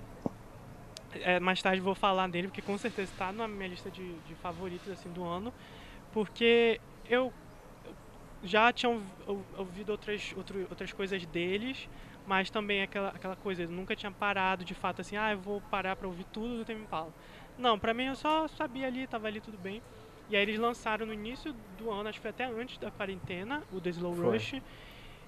[1.14, 4.34] é, mais tarde vou falar dele, porque com certeza está na minha lista de, de
[4.36, 5.52] favoritos, assim, do ano.
[6.12, 7.32] Porque eu
[8.42, 8.90] já tinha
[9.56, 11.88] ouvido outras, outro, outras coisas deles,
[12.26, 15.60] mas também aquela, aquela coisa, eu nunca tinha parado de fato assim, ah, eu vou
[15.62, 17.12] parar para ouvir tudo do Tame Impala.
[17.56, 19.82] Não, pra mim eu só sabia ali, tava ali tudo bem.
[20.28, 23.62] E aí eles lançaram no início do ano, acho que foi até antes da quarentena,
[23.72, 24.32] o The Slow foi.
[24.32, 24.62] Rush.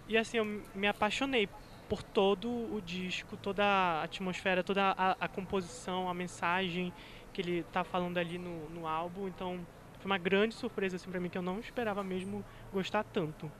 [0.08, 0.44] E assim, eu
[0.74, 1.48] me apaixonei
[1.88, 6.92] por todo o disco, toda a atmosfera, toda a, a composição, a mensagem
[7.32, 9.26] que ele tá falando ali no, no álbum.
[9.28, 9.66] Então,
[9.98, 13.50] foi uma grande surpresa assim para mim que eu não esperava mesmo gostar tanto.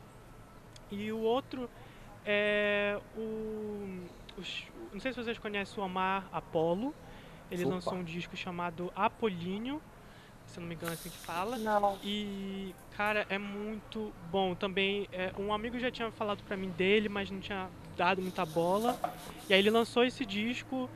[0.91, 1.71] E o outro
[2.25, 6.95] é o os, não sei se vocês conhecem o Amar Apollo.
[7.51, 7.75] Ele Opa.
[7.75, 9.83] lançou um disco chamado Apolíneo
[10.51, 11.57] se não me engano é assim que fala.
[11.57, 11.99] Não.
[12.03, 14.55] E, cara, é muito bom.
[14.55, 18.45] Também, é, um amigo já tinha falado pra mim dele, mas não tinha dado muita
[18.45, 18.99] bola.
[19.49, 20.91] E aí ele lançou esse disco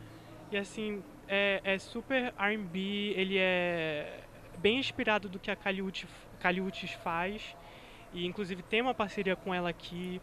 [0.50, 4.20] e, assim, é, é super R&B, ele é
[4.58, 7.56] bem inspirado do que a Caliutes faz.
[8.12, 10.20] E, inclusive, tem uma parceria com ela aqui.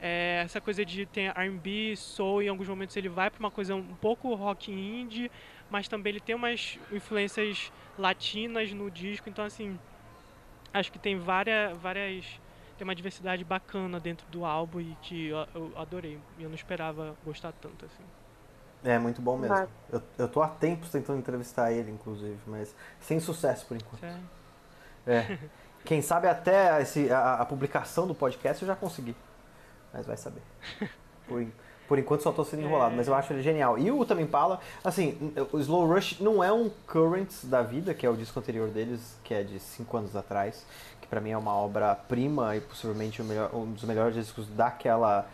[0.00, 3.74] É, essa coisa de ter R&B, soul, em alguns momentos ele vai para uma coisa
[3.74, 5.28] um pouco rock indie,
[5.68, 9.78] mas também ele tem umas influências latinas no disco, então assim,
[10.72, 12.40] acho que tem várias, várias
[12.78, 16.18] tem uma diversidade bacana dentro do álbum e que eu, eu adorei.
[16.38, 18.04] E eu não esperava gostar tanto assim.
[18.84, 19.68] É muito bom mesmo.
[19.90, 24.00] Eu, eu tô há tempos tentando entrevistar ele, inclusive, mas sem sucesso por enquanto.
[24.00, 24.30] Sério?
[25.06, 25.38] É.
[25.84, 29.16] Quem sabe até esse, a, a, publicação do podcast eu já consegui.
[29.92, 30.42] Mas vai saber.
[31.26, 31.46] Por,
[31.88, 33.78] Por enquanto só tô sendo enrolado, mas eu acho ele genial.
[33.78, 38.04] E o Tame Impala, assim, o Slow Rush não é um Currents da vida, que
[38.04, 40.66] é o disco anterior deles, que é de 5 anos atrás,
[41.00, 45.26] que para mim é uma obra-prima e possivelmente melhor, um dos melhores discos daquela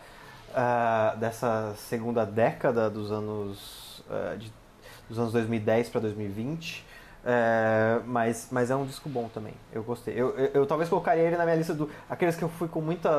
[0.51, 4.51] uh, dessa segunda década dos anos uh, de,
[5.09, 6.85] dos anos 2010 para 2020.
[7.27, 9.55] É, mas, mas é um disco bom também.
[9.73, 10.13] Eu gostei.
[10.13, 12.79] Eu, eu, eu, talvez colocaria ele na minha lista do aqueles que eu fui com
[12.81, 13.09] muita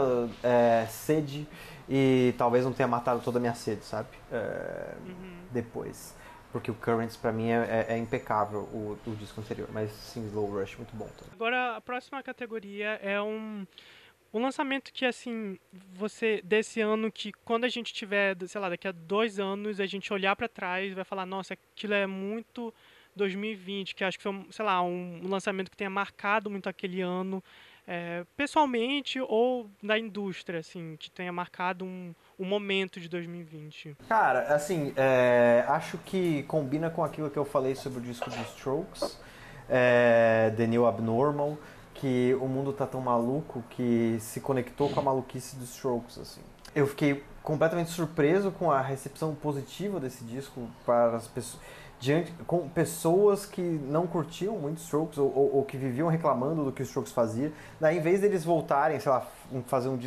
[0.45, 1.45] é, sede
[1.89, 4.09] e talvez não tenha matado toda a minha sede, sabe?
[4.31, 5.39] É, uhum.
[5.53, 6.17] Depois.
[6.53, 9.69] Porque o Currents pra mim é, é, é impecável, o, o, disco anterior.
[9.73, 11.33] Mas sim, Slow Rush, muito bom também.
[11.35, 13.67] Agora, a próxima categoria é um,
[14.33, 15.59] um lançamento que, assim,
[15.93, 19.87] você, desse ano, que quando a gente tiver, sei lá, daqui a dois anos, a
[19.87, 22.73] gente olhar para trás e vai falar, nossa, aquilo é muito
[23.15, 27.43] 2020, que acho que foi, sei lá, um lançamento que tenha marcado muito aquele ano,
[27.87, 33.97] é, pessoalmente ou na indústria, assim, que tenha marcado um, um momento de 2020?
[34.09, 38.41] Cara, assim, é, acho que combina com aquilo que eu falei sobre o disco dos
[38.51, 39.21] Strokes,
[39.69, 41.57] é, The New Abnormal,
[41.95, 46.43] que o mundo tá tão maluco que se conectou com a maluquice dos Strokes, assim.
[46.75, 51.63] Eu fiquei completamente surpreso com a recepção positiva desse disco para as pessoas
[51.99, 56.73] diante com pessoas que não curtiam muito Strokes ou, ou, ou, que viviam reclamando do
[56.73, 57.53] que o Strokes fazia.
[57.81, 59.27] Daí, em vez deles voltarem, sei lá,
[59.67, 59.99] fazer um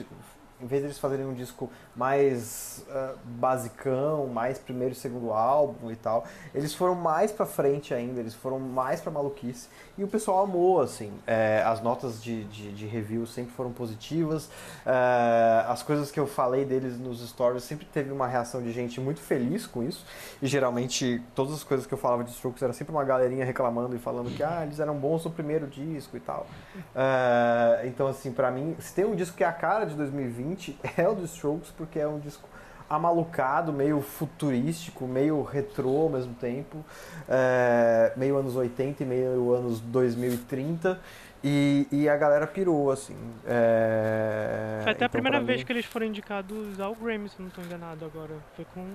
[0.62, 5.95] em vez deles fazerem um disco mais uh, basicão, mais primeiro e segundo álbum e
[5.95, 9.68] tal, eles foram mais pra frente ainda, eles foram mais pra maluquice.
[9.99, 11.12] E o pessoal amou, assim.
[11.28, 14.49] É, as notas de, de, de, review sempre foram positivas.
[14.86, 19.01] É, as coisas que eu falei deles nos stories sempre teve uma reação de gente
[19.01, 20.05] muito feliz com isso.
[20.41, 23.93] E geralmente todas as coisas que eu falava de Strokes era sempre uma galerinha reclamando
[23.93, 26.47] e falando que ah, eles eram bons no primeiro disco e tal.
[26.95, 30.49] É, então, assim, para mim, se tem um disco que é a cara de 2020,
[30.97, 32.47] é o do Strokes, porque é um disco
[32.89, 36.84] amalucado, meio futurístico, meio retrô ao mesmo tempo,
[37.28, 41.00] é, meio anos 80 e meio anos 2030.
[41.41, 43.16] E, e a galera pirou, assim.
[43.45, 44.80] É...
[44.84, 45.66] Foi até então, a primeira vez mim...
[45.66, 48.34] que eles foram indicados ao Grammy, se não estou enganado agora.
[48.56, 48.86] Foi com.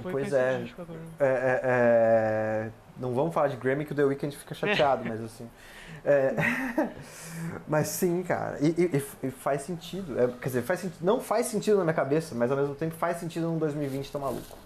[0.00, 0.64] Foi pois é.
[1.18, 2.70] É, é, é.
[2.96, 5.48] Não vamos falar de Grammy que o The Weeknd fica chateado, mas assim.
[6.06, 6.34] É,
[7.66, 8.58] mas sim, cara.
[8.60, 10.20] E, e, e faz sentido.
[10.20, 12.94] É, quer dizer, faz sentido, não faz sentido na minha cabeça, mas ao mesmo tempo
[12.94, 14.58] faz sentido num 2020 tão maluco.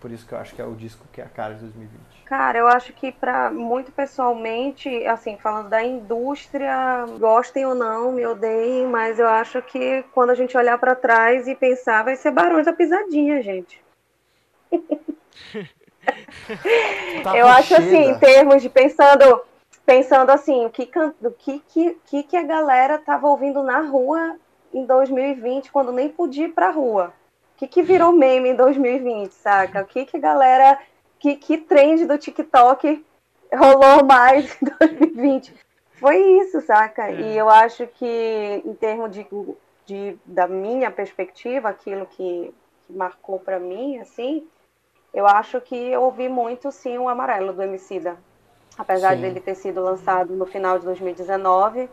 [0.00, 2.00] Por isso que eu acho que é o disco que é a cara de 2020.
[2.24, 8.24] Cara, eu acho que para muito pessoalmente, assim, falando da indústria, gostem ou não, me
[8.24, 12.30] odeiem, mas eu acho que quando a gente olhar para trás e pensar, vai ser
[12.30, 13.82] Barões da Pisadinha, gente.
[17.22, 19.42] tá eu acho assim, em termos de pensando
[19.88, 20.90] pensando assim, o que,
[21.22, 21.62] o que,
[22.04, 24.36] que, que a galera tava ouvindo na rua
[24.72, 27.14] em 2020, quando nem podia ir pra rua.
[27.54, 29.80] O que, que virou meme em 2020, saca?
[29.80, 30.78] O que, que a galera.
[31.18, 33.04] Que, que trend do TikTok
[33.52, 35.54] rolou mais em 2020?
[35.94, 37.10] Foi isso, saca?
[37.10, 37.20] É.
[37.20, 39.26] E eu acho que, em termos de,
[39.86, 42.54] de, da minha perspectiva, aquilo que,
[42.86, 44.46] que marcou para mim, assim,
[45.12, 48.16] eu acho que eu ouvi muito, sim, o amarelo do Emicida
[48.78, 49.22] apesar Sim.
[49.22, 51.90] dele ter sido lançado no final de 2019,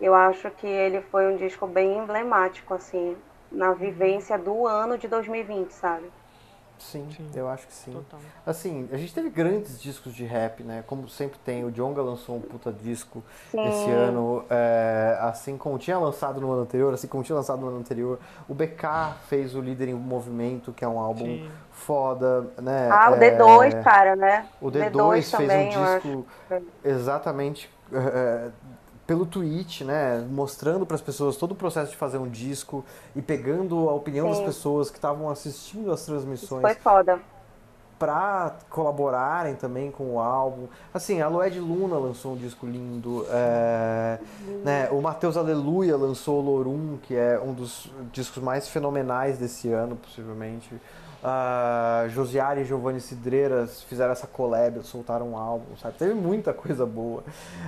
[0.00, 3.16] eu acho que ele foi um disco bem emblemático, assim,
[3.50, 6.12] na vivência do ano de 2020, sabe?
[6.78, 7.92] Sim, sim, eu acho que sim.
[7.92, 8.20] Total.
[8.46, 10.84] Assim, a gente teve grandes discos de rap, né?
[10.86, 13.60] Como sempre tem, o Jonga lançou um puta disco sim.
[13.68, 17.68] esse ano, é, assim como tinha lançado no ano anterior, assim como tinha lançado no
[17.68, 18.18] ano anterior.
[18.48, 21.50] O BK fez o Líder em Movimento, que é um álbum sim.
[21.70, 22.88] foda, né?
[22.90, 24.46] Ah, o D2, é, cara, né?
[24.60, 26.26] O D2, D2 fez também, um disco
[26.84, 28.50] exatamente é,
[29.08, 32.84] pelo tweet, né, mostrando para as pessoas todo o processo de fazer um disco
[33.16, 34.34] e pegando a opinião Sim.
[34.34, 36.62] das pessoas que estavam assistindo as transmissões.
[36.62, 37.18] Isso foi foda.
[37.98, 40.66] Pra colaborarem também com o álbum.
[40.92, 43.26] Assim, a Loed Luna lançou um disco lindo.
[43.30, 44.18] É,
[44.62, 49.72] né, o Matheus Aleluia lançou o Lorum, que é um dos discos mais fenomenais desse
[49.72, 50.70] ano, possivelmente.
[51.20, 55.96] Uh, Josiara e Giovanni Cidreiras fizeram essa collab, soltaram um álbum, sabe?
[55.98, 57.24] Teve muita coisa boa.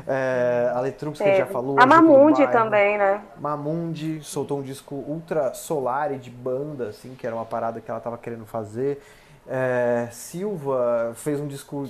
[0.06, 1.76] É, a Letrux, que já falou.
[1.80, 3.20] A Mamundi também, né?
[3.40, 7.90] Mamundi soltou um disco ultra solar e de banda, assim, que era uma parada que
[7.90, 9.02] ela tava querendo fazer.
[9.48, 11.88] É, Silva fez um disco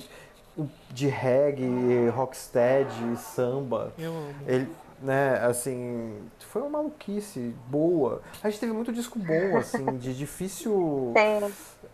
[0.89, 3.91] de reggae, rocksteady, samba.
[3.99, 4.33] Eu amo.
[4.47, 4.67] Ele,
[5.01, 8.21] né, assim, foi uma maluquice boa.
[8.43, 11.13] A gente teve muito disco bom, assim, de difícil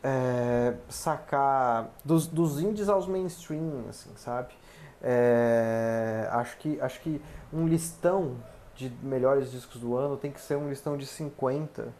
[0.03, 4.53] é, sacar dos, dos indies aos mainstream, assim, sabe?
[5.01, 7.21] É, acho, que, acho que
[7.53, 8.35] um listão
[8.75, 11.93] de melhores discos do ano tem que ser um listão de 50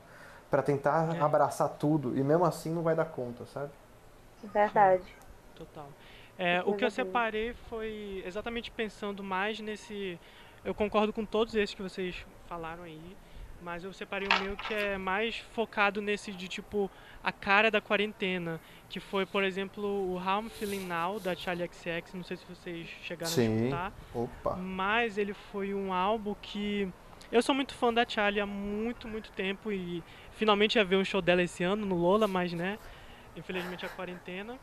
[0.49, 1.19] para tentar é.
[1.19, 3.71] abraçar tudo e mesmo assim não vai dar conta, sabe?
[4.43, 5.03] Verdade.
[5.55, 5.87] Total.
[6.37, 10.19] É, o que eu separei foi exatamente pensando mais nesse.
[10.67, 13.15] Eu concordo com todos esses que vocês falaram aí,
[13.61, 16.91] mas eu separei o meu que é mais focado nesse de tipo
[17.23, 18.59] a cara da quarentena,
[18.89, 22.45] que foi, por exemplo, o How I'm Feeling Now da Charlie XX, não sei se
[22.45, 23.47] vocês chegaram Sim.
[23.47, 23.93] a escutar.
[24.13, 24.57] Opa.
[24.57, 26.91] Mas ele foi um álbum que
[27.31, 30.03] eu sou muito fã da Charlie há muito, muito tempo e
[30.33, 32.77] finalmente ia ver um show dela esse ano no Lola, mas né,
[33.37, 34.59] infelizmente a quarentena.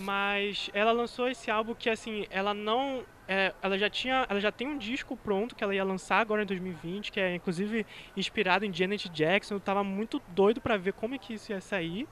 [0.00, 4.50] Mas ela lançou esse álbum que assim, ela não é, ela já tinha, ela já
[4.50, 7.84] tem um disco pronto que ela ia lançar agora em 2020, que é inclusive
[8.16, 9.54] inspirado em Janet Jackson.
[9.54, 12.06] Eu tava muito doido para ver como é que isso ia sair,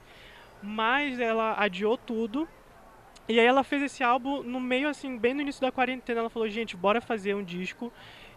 [0.61, 2.47] mas ela adiou tudo.
[3.27, 6.29] E aí ela fez esse álbum no meio assim, bem no início da quarentena, ela
[6.29, 7.91] falou: "Gente, bora fazer um disco".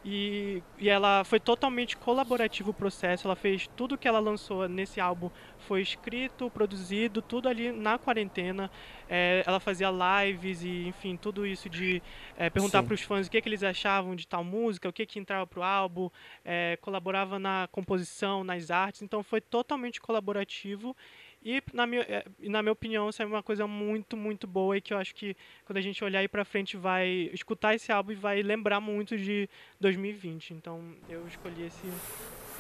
[0.05, 3.27] E, e ela foi totalmente colaborativo o processo.
[3.27, 8.71] Ela fez tudo que ela lançou nesse álbum foi escrito, produzido, tudo ali na quarentena.
[9.09, 12.03] É, ela fazia lives e, enfim, tudo isso de
[12.37, 15.05] é, perguntar para os fãs o que, que eles achavam de tal música, o que,
[15.05, 16.11] que entrava para o álbum,
[16.45, 19.03] é, colaborava na composição, nas artes.
[19.03, 20.97] Então foi totalmente colaborativo.
[21.43, 24.81] E, na minha, é, na minha opinião, isso é uma coisa muito, muito boa e
[24.81, 25.35] que eu acho que
[25.65, 29.17] quando a gente olhar aí pra frente vai escutar esse álbum e vai lembrar muito
[29.17, 29.49] de
[29.81, 30.53] 2020.
[30.53, 31.87] Então eu escolhi esse.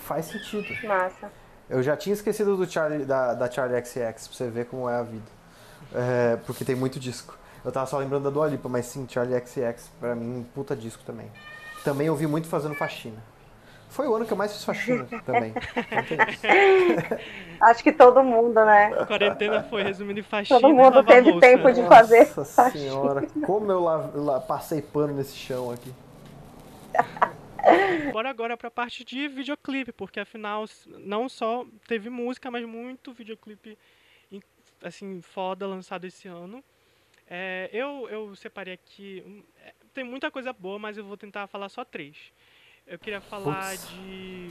[0.05, 0.66] Faz sentido.
[0.87, 1.31] Massa.
[1.68, 3.95] Eu já tinha esquecido do Charlie, da, da Charlie XX,
[4.28, 5.31] pra você ver como é a vida.
[5.95, 7.39] É, porque tem muito disco.
[7.64, 10.74] Eu tava só lembrando da Dua Lipa, mas sim, Charlie XX, pra mim, um puta
[10.74, 11.31] disco também.
[11.85, 13.22] Também ouvi muito fazendo faxina.
[13.91, 15.53] Foi o ano que eu mais fiz faxina também.
[17.61, 18.95] Acho que todo mundo, né?
[18.99, 20.61] A quarentena foi resumindo em faxina.
[20.61, 21.47] Todo mundo teve louça.
[21.47, 22.20] tempo de fazer.
[22.36, 22.84] Nossa faxina.
[22.84, 25.93] senhora, como eu lá, lá, passei pano nesse chão aqui.
[28.12, 33.76] Bora agora pra parte de videoclipe, porque afinal não só teve música, mas muito videoclipe
[34.82, 36.62] assim, foda lançado esse ano.
[37.28, 39.45] É, eu, eu separei aqui.
[39.64, 42.32] É, tem muita coisa boa, mas eu vou tentar falar só três.
[42.91, 44.51] Eu queria falar de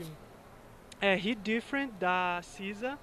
[0.98, 2.98] é, He Different da Cisa,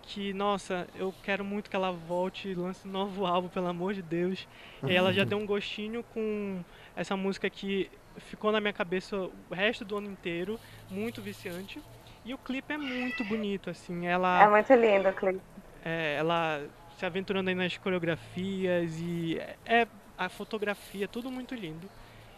[0.00, 3.94] que nossa, eu quero muito que ela volte e lance um novo álbum, pelo amor
[3.94, 4.46] de Deus.
[4.86, 6.64] E ela já deu um gostinho com
[6.94, 10.56] essa música que ficou na minha cabeça o resto do ano inteiro,
[10.88, 11.82] muito viciante.
[12.24, 15.40] E o clipe é muito bonito, assim, ela É muito lindo o clipe.
[15.84, 16.64] É, ela
[16.96, 21.90] se aventurando aí nas coreografias e é a fotografia, tudo muito lindo.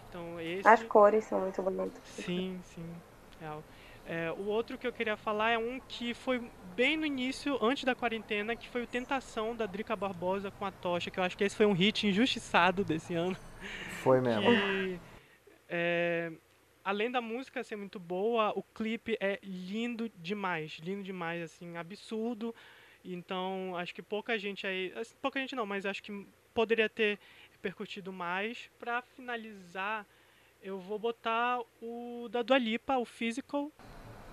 [0.08, 0.66] Então, esse...
[0.66, 2.02] As cores são muito bonitas.
[2.04, 2.84] Sim, sim.
[3.40, 3.62] Real.
[4.06, 6.42] É, o outro que eu queria falar é um que foi
[6.74, 10.70] bem no início, antes da quarentena, que foi o Tentação da Drica Barbosa com a
[10.70, 13.36] Tocha, que eu acho que esse foi um hit injustiçado desse ano.
[14.02, 14.44] Foi mesmo.
[14.44, 14.98] Que,
[15.68, 16.32] é,
[16.82, 22.54] além da música ser muito boa, o clipe é lindo demais, lindo demais, assim, absurdo.
[23.04, 24.90] Então, acho que pouca gente aí,
[25.20, 27.18] pouca gente não, mas acho que poderia ter
[27.58, 28.70] repercutido mais.
[28.78, 30.06] Para finalizar,
[30.62, 33.70] eu vou botar o da Dua Lipa, o Physical,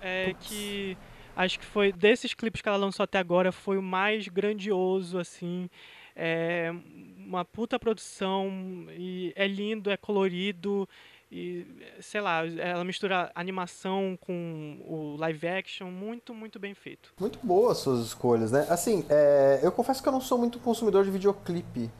[0.00, 0.96] é, que
[1.34, 5.68] acho que foi desses clipes que ela lançou até agora foi o mais grandioso assim.
[6.14, 6.72] É
[7.18, 8.48] uma puta produção
[8.90, 10.88] e é lindo é colorido
[11.30, 11.66] e
[12.00, 17.12] sei lá ela mistura animação com o live action muito muito bem feito.
[17.20, 18.66] Muito boas suas escolhas né?
[18.70, 21.90] Assim é, eu confesso que eu não sou muito consumidor de videoclipe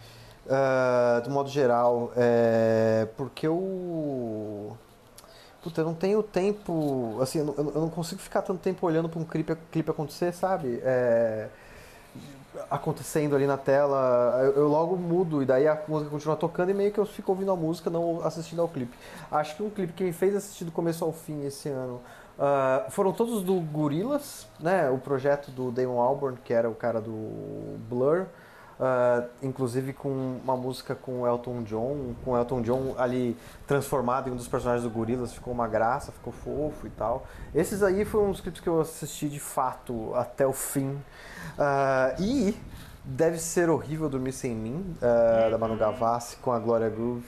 [0.47, 4.77] uh, do modo geral, é, porque eu.
[5.63, 7.19] Puta, eu não tenho tempo.
[7.21, 10.33] Assim, eu não, eu não consigo ficar tanto tempo olhando para um clipe, clipe acontecer,
[10.33, 10.81] sabe?
[10.85, 11.49] É,
[12.71, 16.75] acontecendo ali na tela, eu, eu, logo mudo e daí a música continua tocando e
[16.75, 18.97] meio que eu fico ouvindo a música, não assistindo ao clipe.
[19.31, 22.01] Acho que um clipe que me fez assistir do começo ao fim esse ano
[22.39, 24.89] uh, foram todos do Gorillaz, né?
[24.91, 28.27] O projeto do Damon Albarn, que era o cara do Blur.
[28.79, 33.35] Uh, inclusive com uma música com Elton John, com Elton John ali
[33.67, 37.27] transformado em um dos personagens do Gorillaz, ficou uma graça, ficou fofo e tal.
[37.55, 40.91] Esses aí foram dos clipes que eu assisti de fato até o fim.
[40.91, 42.57] Uh, e
[43.03, 45.79] Deve Ser Horrível Dormir Sem Mim, uh, da Manu.
[45.79, 47.25] Gavassi com a Gloria Groove.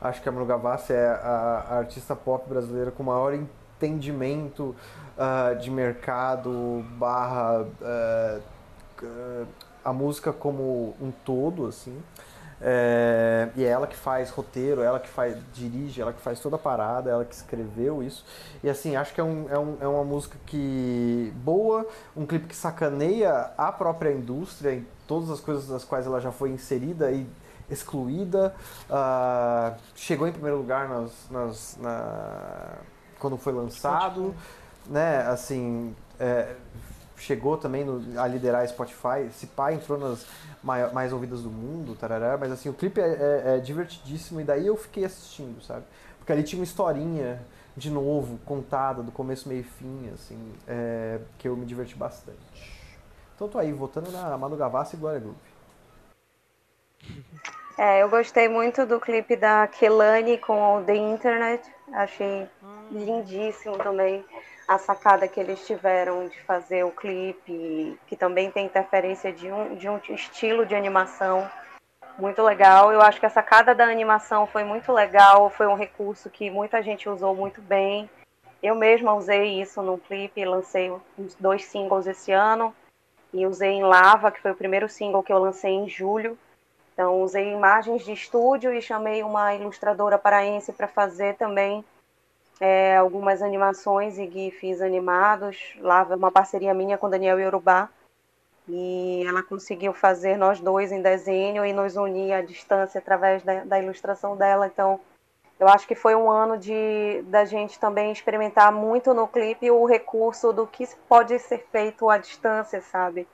[0.00, 4.74] Acho que a Manu Gavassi é a, a artista pop brasileira com maior entendimento
[5.60, 7.66] de mercado barra
[9.84, 12.02] a música como um todo, assim.
[12.64, 16.54] É, e é ela que faz roteiro, ela que faz, dirige, ela que faz toda
[16.54, 18.24] a parada, ela que escreveu isso.
[18.62, 21.84] E assim, acho que é, um, é, um, é uma música que boa,
[22.16, 26.30] um clipe que sacaneia a própria indústria em todas as coisas das quais ela já
[26.30, 27.26] foi inserida e
[27.68, 28.54] excluída.
[28.88, 32.78] Uh, chegou em primeiro lugar nas, nas, na,
[33.18, 34.32] quando foi lançado,
[34.86, 35.26] né?
[35.26, 36.54] Assim, é,
[37.22, 39.26] chegou também no, a liderar Spotify.
[39.28, 40.26] Esse pai entrou nas
[40.62, 44.44] mais, mais ouvidas do mundo, tarará, mas assim, o clipe é, é, é, divertidíssimo e
[44.44, 45.84] daí eu fiquei assistindo, sabe?
[46.18, 47.40] Porque ali tinha uma historinha
[47.76, 52.38] de novo, contada, do começo, meio e fim, assim, é, que eu me diverti bastante.
[53.34, 55.38] Então tô aí, votando na Manu Gavassi e Glória Groove.
[57.78, 61.68] É, eu gostei muito do clipe da Kelani com o The Internet.
[61.92, 62.46] Achei
[62.90, 64.24] lindíssimo também
[64.66, 69.74] a sacada que eles tiveram de fazer o clipe, que também tem interferência de um,
[69.74, 71.50] de um estilo de animação
[72.18, 72.92] muito legal.
[72.92, 76.82] Eu acho que a sacada da animação foi muito legal, foi um recurso que muita
[76.82, 78.08] gente usou muito bem.
[78.62, 82.74] Eu mesma usei isso num clipe, lancei uns dois singles esse ano
[83.32, 86.38] e usei em Lava, que foi o primeiro single que eu lancei em julho.
[86.92, 91.84] Então usei imagens de estúdio e chamei uma ilustradora paraense para fazer também
[92.62, 95.74] é, algumas animações e GIFs animados.
[95.80, 97.88] Lava uma parceria minha com Daniel Yorubá
[98.68, 103.64] e ela conseguiu fazer nós dois em desenho e nos unir à distância através da,
[103.64, 104.68] da ilustração dela.
[104.68, 105.00] Então,
[105.58, 109.84] eu acho que foi um ano de da gente também experimentar muito no clipe o
[109.84, 113.26] recurso do que pode ser feito à distância, sabe?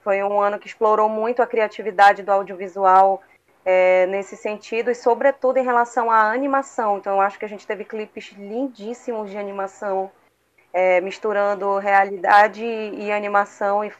[0.00, 3.22] Foi um ano que explorou muito a criatividade do audiovisual
[3.64, 6.98] é, nesse sentido e, sobretudo, em relação à animação.
[6.98, 10.10] Então, eu acho que a gente teve clipes lindíssimos de animação
[10.72, 13.92] é, misturando realidade e animação e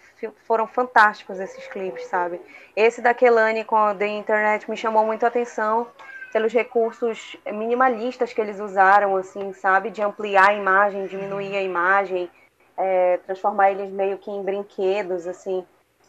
[0.46, 2.40] foram fantásticos esses clipes, sabe?
[2.74, 5.86] Esse da Kelani com a The Internet me chamou muito a atenção
[6.32, 9.90] pelos recursos minimalistas que eles usaram, assim, sabe?
[9.90, 12.30] De ampliar a imagem, diminuir a imagem,
[12.76, 15.64] é, transformar eles meio que em brinquedos, assim.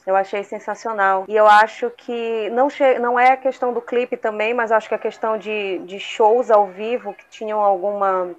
[0.05, 1.25] Eu achei sensacional.
[1.27, 2.67] E eu acho que não,
[2.99, 6.51] não é a questão do clipe também, mas acho que a questão de, de shows
[6.51, 8.35] ao vivo que tinham alguma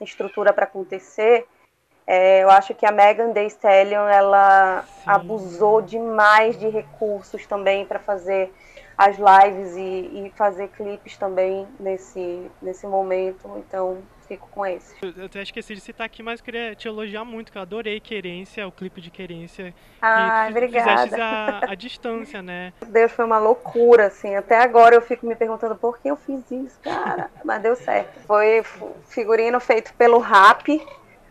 [0.00, 1.46] estrutura para acontecer,
[2.06, 5.02] é, eu acho que a Megan Thee Stallion ela Sim.
[5.06, 8.52] abusou demais de recursos também para fazer
[8.96, 13.50] as lives e, e, fazer clipes também nesse, nesse momento.
[13.58, 14.94] Então, fico com esse.
[15.16, 18.66] Eu até esqueci de citar aqui, mas queria te elogiar muito, que eu adorei Querência,
[18.66, 19.74] o clipe de Querência.
[20.00, 21.16] Ah, obrigada.
[21.22, 22.72] A, a distância, né?
[22.86, 24.34] Deus, foi uma loucura, assim.
[24.34, 27.30] Até agora eu fico me perguntando por que eu fiz isso, cara.
[27.44, 28.20] mas deu certo.
[28.26, 28.62] Foi
[29.08, 30.80] figurino feito pelo Rap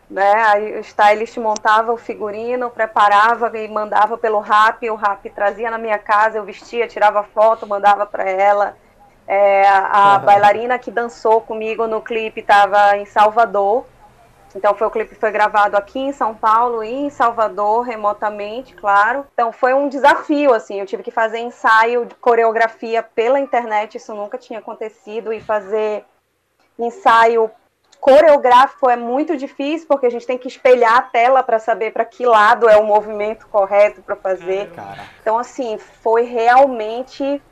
[0.08, 0.32] né?
[0.44, 5.78] Aí o stylist montava o figurino, preparava e mandava pelo rap, o rap trazia na
[5.78, 8.76] minha casa, eu vestia, tirava foto, mandava para ela.
[9.26, 10.24] É, a uhum.
[10.24, 13.84] bailarina que dançou comigo no clipe estava em Salvador.
[14.54, 19.26] Então foi o clipe foi gravado aqui em São Paulo e em Salvador remotamente, claro.
[19.34, 24.14] Então foi um desafio assim, eu tive que fazer ensaio de coreografia pela internet, isso
[24.14, 26.04] nunca tinha acontecido e fazer
[26.78, 27.50] ensaio
[28.00, 32.04] coreográfico é muito difícil, porque a gente tem que espelhar a tela para saber para
[32.04, 34.70] que lado é o movimento correto para fazer.
[35.20, 37.42] Então, assim, foi realmente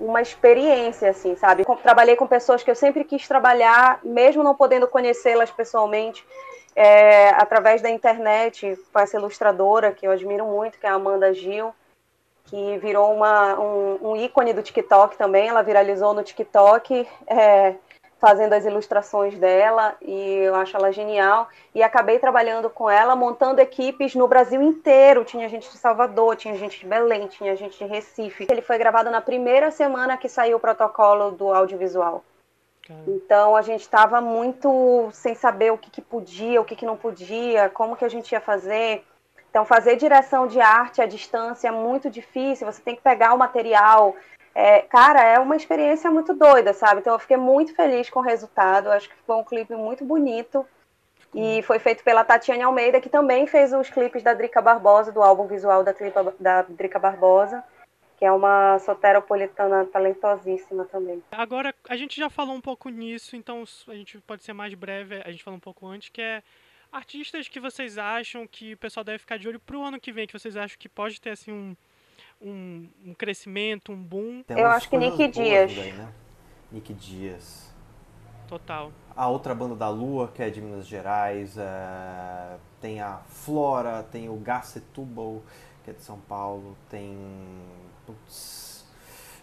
[0.00, 1.64] uma experiência, assim, sabe?
[1.82, 6.24] Trabalhei com pessoas que eu sempre quis trabalhar, mesmo não podendo conhecê-las pessoalmente,
[6.74, 11.34] é, através da internet, com essa ilustradora que eu admiro muito, que é a Amanda
[11.34, 11.74] Gil,
[12.44, 17.06] que virou uma, um, um ícone do TikTok também, ela viralizou no TikTok.
[17.26, 17.74] É,
[18.20, 21.48] fazendo as ilustrações dela e eu acho ela genial.
[21.74, 25.24] E acabei trabalhando com ela, montando equipes no Brasil inteiro.
[25.24, 28.46] Tinha gente de Salvador, tinha gente de Belém, tinha gente de Recife.
[28.50, 32.22] Ele foi gravado na primeira semana que saiu o protocolo do audiovisual.
[33.06, 36.96] Então a gente estava muito sem saber o que, que podia, o que, que não
[36.96, 39.04] podia, como que a gente ia fazer.
[39.48, 42.66] Então fazer direção de arte à distância é muito difícil.
[42.66, 44.16] Você tem que pegar o material,
[44.54, 47.00] é, cara, é uma experiência muito doida, sabe?
[47.00, 48.90] Então eu fiquei muito feliz com o resultado.
[48.90, 50.66] Acho que foi um clipe muito bonito.
[51.32, 55.22] E foi feito pela Tatiane Almeida, que também fez os clipes da Drica Barbosa, do
[55.22, 57.62] álbum visual da, clipa, da Drica Barbosa,
[58.18, 61.22] que é uma soteropolitana talentosíssima também.
[61.30, 65.22] Agora, a gente já falou um pouco nisso, então a gente pode ser mais breve,
[65.24, 66.42] a gente falou um pouco antes, que é
[66.90, 70.26] artistas que vocês acham que o pessoal deve ficar de olho pro ano que vem,
[70.26, 71.76] que vocês acham que pode ter assim um
[72.40, 74.42] um, um crescimento, um boom.
[74.42, 75.74] Tem eu acho que Nick Dias.
[75.74, 76.08] Daí, né?
[76.72, 77.70] Nick Dias.
[78.48, 78.90] Total.
[79.14, 82.56] A outra banda da Lua, que é de Minas Gerais, é...
[82.80, 85.42] tem a Flora, tem o Gacetubal,
[85.84, 87.16] que é de São Paulo, tem
[88.06, 88.84] Putz,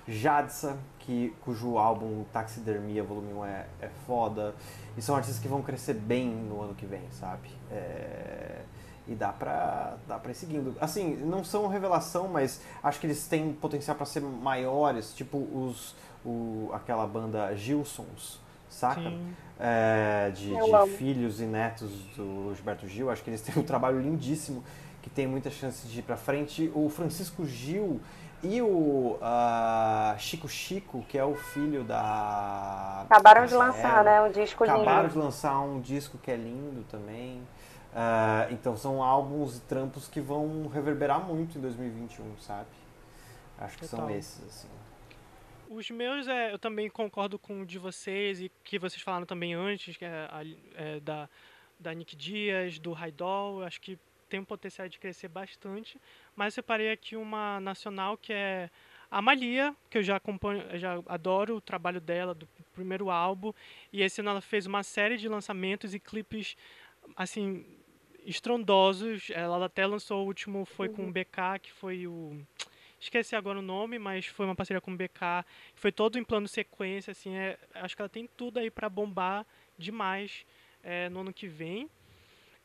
[0.07, 4.55] Jadsa, que, cujo álbum Taxidermia Volume 1 é, é foda.
[4.97, 7.49] E são artistas que vão crescer bem no ano que vem, sabe?
[7.71, 8.61] É...
[9.07, 10.75] E dá pra, dá pra ir seguindo.
[10.81, 15.95] Assim, não são revelação, mas acho que eles têm potencial para ser maiores, tipo os,
[16.25, 18.39] o, aquela banda Gilsons,
[18.69, 19.13] saca?
[19.59, 23.09] É, de, de filhos e netos do Gilberto Gil.
[23.09, 24.63] Acho que eles têm um trabalho lindíssimo
[25.01, 26.69] que tem muita chance de ir para frente.
[26.75, 28.01] O Francisco Gil
[28.43, 33.05] e o uh, Chico Chico, que é o filho da.
[33.09, 34.21] Acabaram de lançar, né?
[34.21, 34.89] Um disco acabaram lindo.
[34.91, 37.41] Acabaram de lançar um disco que é lindo também.
[37.93, 42.69] Uh, então são álbuns e trampos que vão reverberar muito em 2021, sabe?
[43.57, 44.07] Acho que Total.
[44.07, 44.67] são esses, assim.
[45.69, 49.53] Os meus, é, eu também concordo com o de vocês e que vocês falaram também
[49.53, 50.29] antes, que é,
[50.75, 51.27] é da,
[51.79, 53.63] da Nick Dias, do Raidol.
[53.63, 53.99] Acho que
[54.29, 55.99] tem um potencial de crescer bastante.
[56.35, 58.69] Mas separei aqui uma nacional que é
[59.09, 63.53] a Malia, que eu já acompanho, eu já adoro o trabalho dela, do primeiro álbum.
[63.91, 66.55] E esse ano ela fez uma série de lançamentos e clipes,
[67.15, 67.65] assim,
[68.27, 69.31] estrondosos.
[69.31, 72.37] Ela até lançou o último, foi com o BK, que foi o
[72.99, 75.45] esqueci agora o nome, mas foi uma parceria com o BK,
[75.75, 79.45] foi todo em plano sequência, assim, é, acho que ela tem tudo aí para bombar
[79.77, 80.45] demais
[80.83, 81.89] é, no ano que vem.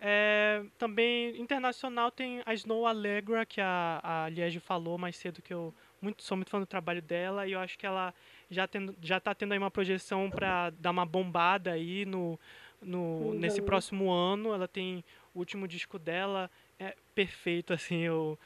[0.00, 5.54] É, também internacional tem a Snow Allegra, que a, a Liege falou mais cedo, que
[5.54, 8.12] eu muito, sou muito fã do trabalho dela, e eu acho que ela
[8.50, 12.40] já, tendo, já tá tendo aí uma projeção para dar uma bombada aí no,
[12.80, 13.34] no, uhum.
[13.34, 14.52] nesse próximo ano.
[14.52, 18.38] Ela tem o último disco dela, é perfeito, assim, eu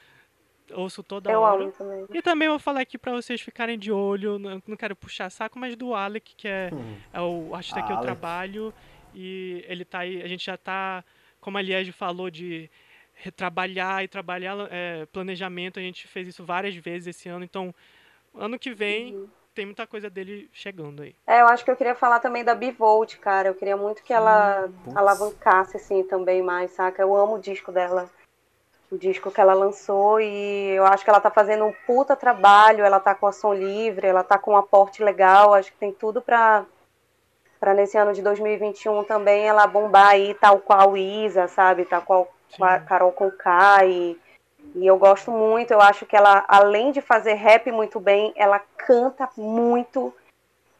[0.73, 1.63] ouço toda eu hora.
[1.63, 2.05] Amo também.
[2.13, 5.57] E também vou falar aqui para vocês ficarem de olho, não, não, quero puxar saco,
[5.57, 6.97] mas do Alec, que é, hum.
[7.13, 8.73] é o artista que eu trabalho,
[9.13, 11.03] e ele tá aí, a gente já tá,
[11.39, 12.69] como a Liege falou, de
[13.35, 17.73] trabalhar e trabalhar é, planejamento, a gente fez isso várias vezes esse ano, então
[18.35, 19.27] ano que vem uhum.
[19.57, 21.15] Tem muita coisa dele chegando aí.
[21.25, 24.13] É, eu acho que eu queria falar também da Bivolt, cara, eu queria muito que
[24.13, 27.01] ela alavancasse assim também mais, saca?
[27.01, 28.07] Eu amo o disco dela.
[28.91, 32.85] O disco que ela lançou e eu acho que ela tá fazendo um puta trabalho,
[32.85, 35.91] ela tá com a som livre, ela tá com um aporte legal, acho que tem
[35.91, 36.63] tudo para
[37.59, 42.31] para nesse ano de 2021 também ela bombar aí tal qual Isa, sabe, tal qual
[42.49, 42.61] Sim.
[42.87, 44.17] Carol Conká e,
[44.75, 48.59] e eu gosto muito, eu acho que ela além de fazer rap muito bem, ela
[48.59, 50.13] canta muito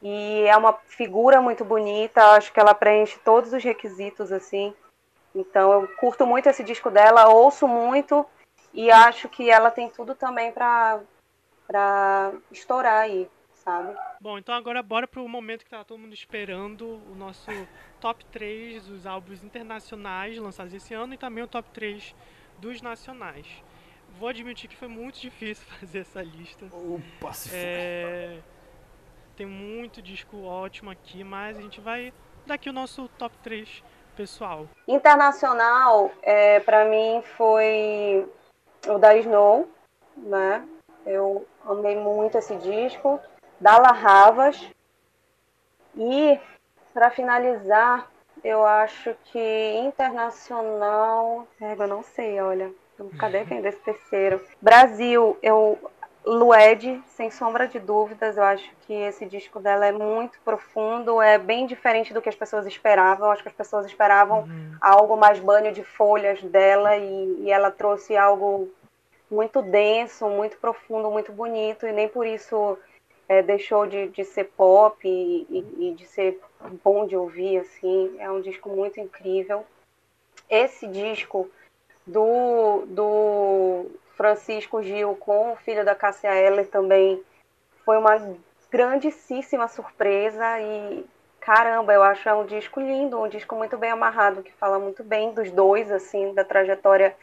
[0.02, 4.74] e é uma figura muito bonita, acho que ela preenche todos os requisitos assim.
[5.34, 8.24] Então eu curto muito esse disco dela, ouço muito
[8.72, 11.00] e acho que ela tem tudo também para
[11.66, 13.94] para estourar aí, sabe?
[14.18, 17.50] Bom, então agora bora pro momento que tá todo mundo esperando, o nosso
[18.00, 22.14] top 3 dos álbuns internacionais lançados esse ano e também o top 3
[22.58, 23.46] dos nacionais.
[24.18, 26.66] Vou admitir que foi muito difícil fazer essa lista.
[26.72, 28.40] Opa, se é...
[29.36, 32.12] Tem muito disco ótimo aqui, mas a gente vai
[32.44, 33.84] dar aqui o nosso top 3
[34.16, 34.66] pessoal?
[34.88, 38.28] Internacional, é, para mim, foi
[38.88, 39.70] o da Snow,
[40.16, 40.66] né?
[41.06, 43.20] Eu amei muito esse disco.
[43.60, 44.60] Da La Ravas.
[45.96, 46.40] E,
[46.92, 48.10] para finalizar,
[48.42, 51.46] eu acho que internacional.
[51.60, 52.72] É, eu não sei, olha.
[53.18, 54.40] Cadê quem desse terceiro?
[54.60, 55.78] Brasil, eu
[56.28, 61.38] Lued, sem sombra de dúvidas, eu acho que esse disco dela é muito profundo, é
[61.38, 63.26] bem diferente do que as pessoas esperavam.
[63.26, 64.76] Eu acho que as pessoas esperavam uhum.
[64.78, 68.68] algo mais banho de folhas dela e, e, ela trouxe algo
[69.30, 72.76] muito denso, muito profundo, muito bonito e nem por isso
[73.26, 76.38] é, deixou de, de ser pop e, e, e de ser
[76.84, 77.58] bom de ouvir.
[77.58, 79.64] Assim, é um disco muito incrível.
[80.50, 81.50] Esse disco
[82.08, 83.86] do, do
[84.16, 87.22] Francisco Gil com o filho da Cássia Eller também
[87.84, 88.36] foi uma
[88.70, 91.04] grandíssima surpresa e
[91.40, 95.02] caramba, eu acho é um disco lindo, um disco muito bem amarrado, que fala muito
[95.02, 97.14] bem dos dois, assim, da trajetória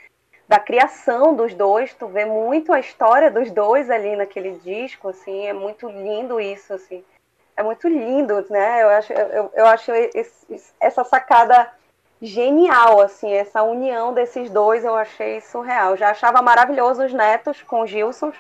[0.48, 5.45] da criação dos dois, tu vê muito a história dos dois ali naquele disco, assim,
[5.45, 7.03] é muito lindo isso, assim,
[7.57, 11.72] é muito lindo, né, eu acho, eu, eu acho esse, essa sacada
[12.22, 15.98] genial, assim, essa união desses dois eu achei surreal.
[15.98, 18.32] Já achava maravilhoso os netos com Gilson,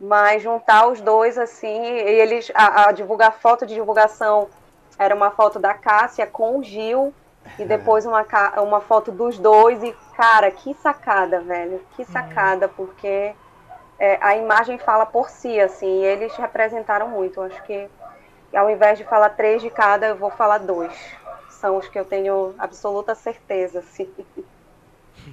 [0.00, 4.48] mas juntar os dois assim, eles a, a divulgar foto de divulgação
[4.98, 7.12] era uma foto da Cássia com o Gil
[7.58, 8.24] e depois uma,
[8.58, 12.08] uma foto dos dois e cara, que sacada, velho, que uhum.
[12.08, 13.32] sacada, porque
[13.98, 17.40] é, a imagem fala por si, assim, e eles representaram muito.
[17.40, 17.88] Eu acho que
[18.52, 20.92] ao invés de falar três de cada, eu vou falar dois
[21.60, 24.08] são os que eu tenho absoluta certeza, sim.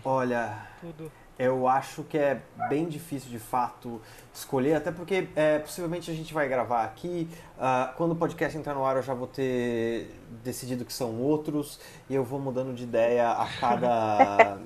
[0.03, 1.11] Olha, Tudo.
[1.38, 4.02] eu acho que é bem difícil de fato
[4.34, 7.30] escolher, até porque é, possivelmente a gente vai gravar aqui.
[7.57, 11.80] Uh, quando o podcast entrar no ar, eu já vou ter decidido que são outros
[12.10, 14.57] e eu vou mudando de ideia a cada.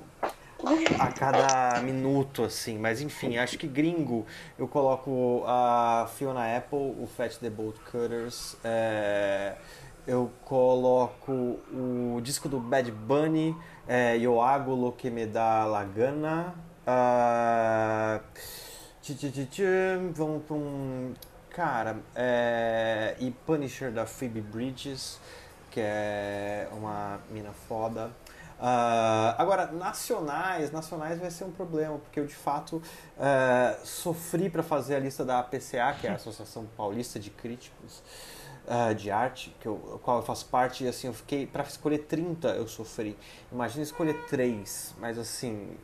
[0.98, 2.78] a cada minuto, assim.
[2.78, 4.26] Mas enfim, acho que gringo
[4.58, 8.56] eu coloco a Fiona Apple, o Fat the Bolt Cutters.
[8.64, 9.56] É
[10.10, 11.32] eu coloco
[11.72, 13.56] o disco do Bad Bunny,
[13.86, 16.54] é, Yoago Lo Que Me Da La Gana,
[16.90, 18.20] Uh,
[20.14, 21.14] vamos para um.
[21.50, 25.20] Cara, é, e Punisher da Phoebe Bridges,
[25.70, 28.10] que é uma mina foda.
[28.58, 34.62] Uh, agora, nacionais, nacionais vai ser um problema, porque eu de fato uh, sofri para
[34.62, 38.02] fazer a lista da APCA, que é a Associação Paulista de Críticos
[38.66, 41.98] uh, de Arte, que eu, qual eu faço parte, e assim, eu fiquei, para escolher
[42.00, 43.16] 30 eu sofri.
[43.52, 45.76] Imagina escolher 3, mas assim.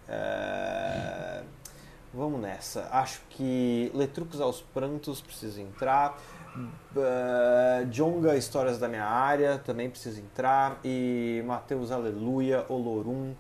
[2.17, 2.89] Vamos nessa.
[2.93, 6.19] Acho que Letrucos aos Prantos precisa entrar.
[6.57, 10.81] Uh, Jonga Histórias da Minha Área também precisa entrar.
[10.83, 13.35] E Mateus Aleluia, Olorum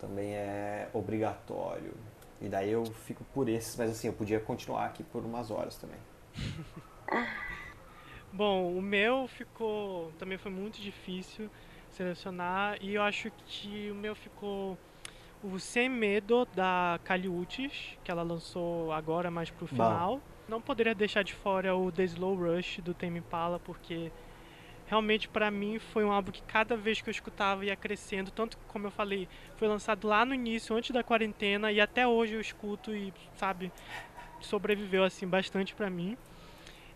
[0.00, 1.92] também é obrigatório.
[2.40, 5.76] E daí eu fico por esses, mas assim, eu podia continuar aqui por umas horas
[5.76, 5.98] também.
[8.34, 10.12] Bom, o meu ficou.
[10.18, 11.48] Também foi muito difícil
[11.88, 12.76] selecionar.
[12.80, 14.76] E eu acho que o meu ficou
[15.40, 20.16] o Sem Medo da Caliutes, que ela lançou agora mais pro final.
[20.16, 20.20] Bom.
[20.48, 24.10] Não poderia deixar de fora o The Slow Rush do Tame Impala, porque
[24.86, 28.58] realmente para mim foi um álbum que cada vez que eu escutava ia crescendo, tanto
[28.68, 32.40] como eu falei, foi lançado lá no início, antes da quarentena, e até hoje eu
[32.40, 33.72] escuto e, sabe,
[34.40, 36.18] sobreviveu assim bastante para mim.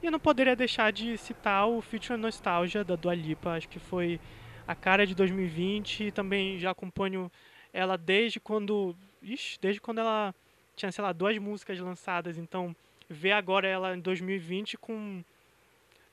[0.01, 3.81] E eu não poderia deixar de citar o Future Nostalgia da Dua Lipa, acho que
[3.81, 4.21] foi
[4.67, 7.31] a cara de 2020 e também já acompanho
[7.73, 8.95] ela desde quando.
[9.21, 10.33] Ixi, desde quando ela
[10.77, 12.39] tinha, sei lá, duas músicas lançadas.
[12.39, 12.77] Então,
[13.09, 15.25] ver agora ela em 2020 com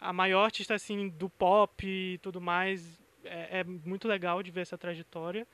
[0.02, 4.62] a maior artista assim do pop e tudo mais é, é muito legal de ver
[4.62, 5.46] essa trajetória.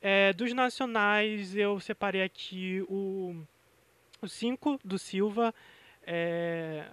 [0.00, 3.34] É, dos nacionais eu separei aqui o
[4.22, 5.54] o 5 do Silva.
[6.06, 6.84] É,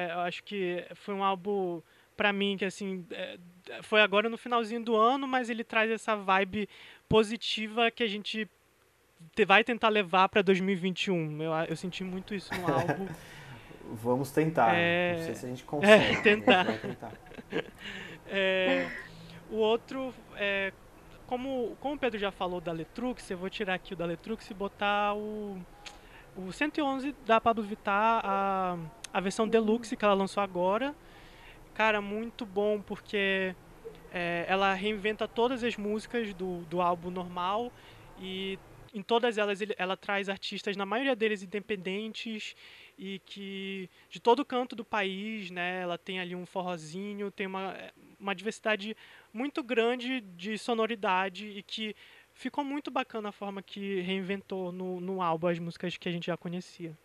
[0.00, 1.80] eu acho que foi um álbum
[2.16, 3.38] para mim que assim é,
[3.82, 6.68] foi agora no finalzinho do ano, mas ele traz essa vibe
[7.08, 8.48] positiva que a gente
[9.46, 11.42] vai tentar levar para 2021.
[11.42, 13.08] Eu, eu senti muito isso no álbum.
[13.92, 14.74] Vamos tentar.
[14.74, 15.16] É...
[15.16, 16.16] Não sei se a gente consegue.
[16.16, 16.66] É, tentar.
[16.78, 17.12] tentar.
[18.28, 18.88] é,
[19.50, 20.72] o outro, é,
[21.26, 24.50] como, como o Pedro já falou da Letrux, eu vou tirar aqui o da Letrux
[24.50, 25.58] e botar o,
[26.36, 28.78] o 111 da Pablo Vittar, a,
[29.14, 30.92] a versão deluxe que ela lançou agora.
[31.72, 33.54] Cara, muito bom porque
[34.12, 37.72] é, ela reinventa todas as músicas do, do álbum normal
[38.20, 38.58] e
[38.92, 42.56] em todas elas ele, ela traz artistas, na maioria deles independentes
[42.98, 45.82] e que de todo canto do país, né?
[45.82, 47.76] Ela tem ali um forrozinho, tem uma,
[48.18, 48.96] uma diversidade
[49.32, 51.94] muito grande de sonoridade e que
[52.32, 56.26] ficou muito bacana a forma que reinventou no, no álbum as músicas que a gente
[56.26, 56.96] já conhecia.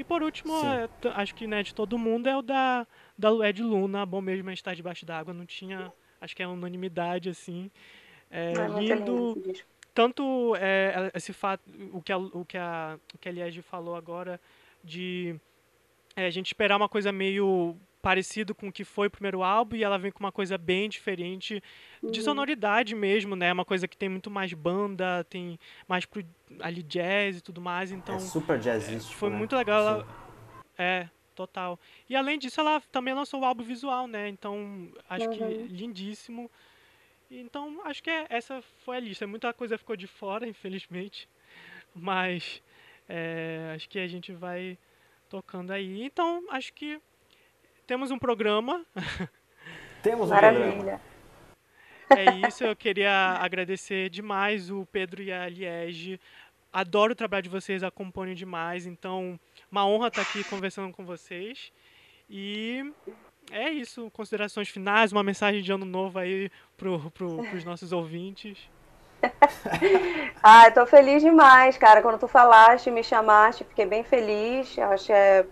[0.00, 2.86] E por último, é, acho que né, de todo mundo é o da,
[3.18, 5.34] da Lued Luna, Bom Mesmo é Estar Debaixo d'Água.
[5.34, 7.70] Não tinha acho que é unanimidade, assim.
[8.30, 9.34] É, é lindo.
[9.44, 9.52] lindo
[9.92, 11.62] tanto é, esse fato,
[11.92, 14.40] o que a, o que a, o que a Liege falou agora,
[14.82, 15.38] de
[16.16, 19.76] é, a gente esperar uma coisa meio parecido com o que foi o primeiro álbum
[19.76, 21.62] e ela vem com uma coisa bem diferente
[22.02, 22.24] de uhum.
[22.24, 23.52] sonoridade mesmo, né?
[23.52, 26.24] Uma coisa que tem muito mais banda, tem mais pro,
[26.60, 28.16] ali jazz e tudo mais, então...
[28.16, 29.36] É super jazzístico, é, Foi né?
[29.36, 30.06] muito legal, ela,
[30.78, 31.78] é, total.
[32.08, 34.28] E além disso, ela também lançou o álbum visual, né?
[34.28, 35.36] Então, acho uhum.
[35.36, 36.50] que lindíssimo.
[37.30, 39.26] Então, acho que é, essa foi a lista.
[39.26, 41.28] Muita coisa ficou de fora, infelizmente.
[41.94, 42.62] Mas
[43.08, 44.78] é, acho que a gente vai
[45.28, 46.02] tocando aí.
[46.02, 47.00] Então, acho que
[47.90, 48.86] temos um programa.
[50.00, 50.70] Temos um Maravilha.
[50.70, 51.00] programa.
[52.10, 56.20] É isso, eu queria agradecer demais o Pedro e a Liege.
[56.72, 58.86] Adoro o trabalho de vocês, acompanho demais.
[58.86, 59.38] Então,
[59.68, 61.72] uma honra estar aqui conversando com vocês.
[62.28, 62.92] E
[63.50, 64.08] é isso.
[64.12, 68.70] Considerações finais, uma mensagem de ano novo aí para pro, os nossos ouvintes.
[70.40, 72.02] ah, tô feliz demais, cara.
[72.02, 74.78] Quando tu falaste, me chamaste, fiquei bem feliz.
[74.78, 75.44] Acho, é,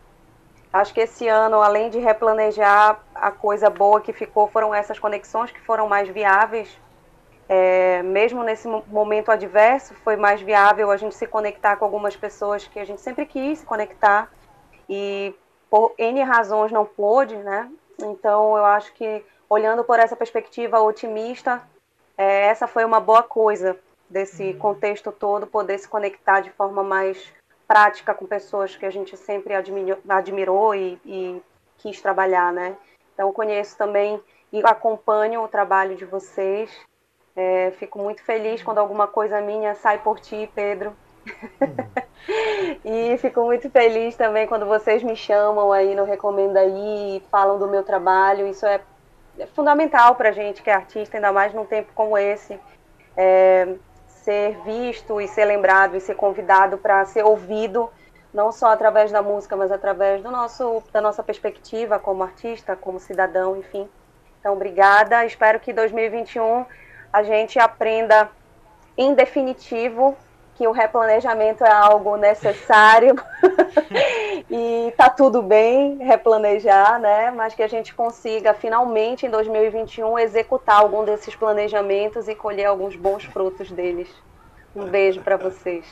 [0.79, 5.51] acho que esse ano, além de replanejar, a coisa boa que ficou foram essas conexões
[5.51, 6.79] que foram mais viáveis.
[7.49, 12.67] É, mesmo nesse momento adverso, foi mais viável a gente se conectar com algumas pessoas
[12.67, 14.31] que a gente sempre quis se conectar
[14.89, 15.35] e
[15.71, 17.71] por N razões não pôde, né?
[17.99, 21.63] Então eu acho que olhando por essa perspectiva otimista,
[22.17, 23.79] é, essa foi uma boa coisa
[24.09, 24.59] desse uhum.
[24.59, 27.33] contexto todo, poder se conectar de forma mais
[27.69, 31.43] prática com pessoas que a gente sempre admirou, admirou e, e
[31.77, 32.75] quis trabalhar, né?
[33.13, 34.19] Então conheço também
[34.51, 36.71] e acompanho o trabalho de vocês.
[37.37, 40.97] É, fico muito feliz quando alguma coisa minha sai por ti, Pedro.
[42.85, 47.69] e fico muito feliz também quando vocês me chamam aí no Recomenda Aí, falam do
[47.69, 48.47] meu trabalho.
[48.47, 48.81] Isso é,
[49.39, 52.59] é fundamental para gente que é artista, ainda mais num tempo como esse.
[53.17, 53.77] É,
[54.29, 57.89] ser visto e ser lembrado e ser convidado para ser ouvido,
[58.33, 63.01] não só através da música, mas através do nosso, da nossa perspectiva como artista, como
[63.01, 63.89] cidadão, enfim.
[64.39, 65.25] Então, obrigada.
[65.25, 66.67] Espero que 2021
[67.11, 68.29] a gente aprenda,
[68.99, 70.15] em definitivo,
[70.59, 73.15] que o replanejamento é algo necessário
[74.51, 77.31] e tá tudo bem replanejar, né?
[77.31, 82.97] Mas que a gente consiga finalmente em 2021 executar algum desses planejamentos e colher alguns
[82.97, 84.09] bons frutos deles.
[84.75, 85.87] Um beijo para vocês.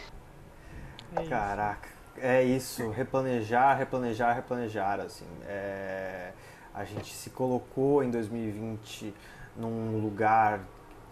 [1.14, 1.88] É Caraca,
[2.18, 5.28] é isso, replanejar, replanejar, replanejar, assim.
[5.46, 6.32] É...
[6.74, 9.14] A gente se colocou em 2020
[9.56, 10.60] num lugar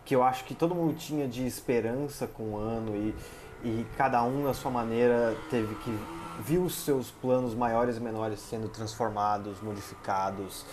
[0.05, 3.15] que eu acho que todo mundo tinha de esperança com o ano e
[3.65, 5.99] e cada um na sua maneira teve que
[6.41, 10.67] viu os seus planos maiores e menores sendo transformados, modificados,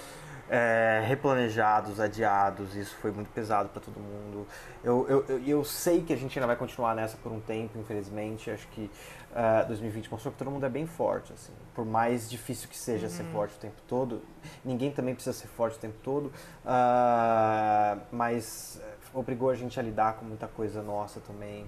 [0.49, 2.76] é, replanejados, adiados.
[2.76, 4.45] Isso foi muito pesado para todo mundo.
[4.84, 8.51] Eu, eu, eu, sei que a gente ainda vai continuar nessa por um tempo, infelizmente.
[8.51, 8.91] Acho que
[9.31, 11.31] uh, é, 2020 mostrou que todo mundo é bem forte.
[11.31, 11.53] Assim.
[11.73, 13.13] Por mais difícil que seja uhum.
[13.13, 14.22] ser forte o tempo todo,
[14.65, 16.26] ninguém também precisa ser forte o tempo todo.
[16.26, 18.81] Uh, mas
[19.13, 21.65] obrigou a gente a lidar com muita coisa nossa também.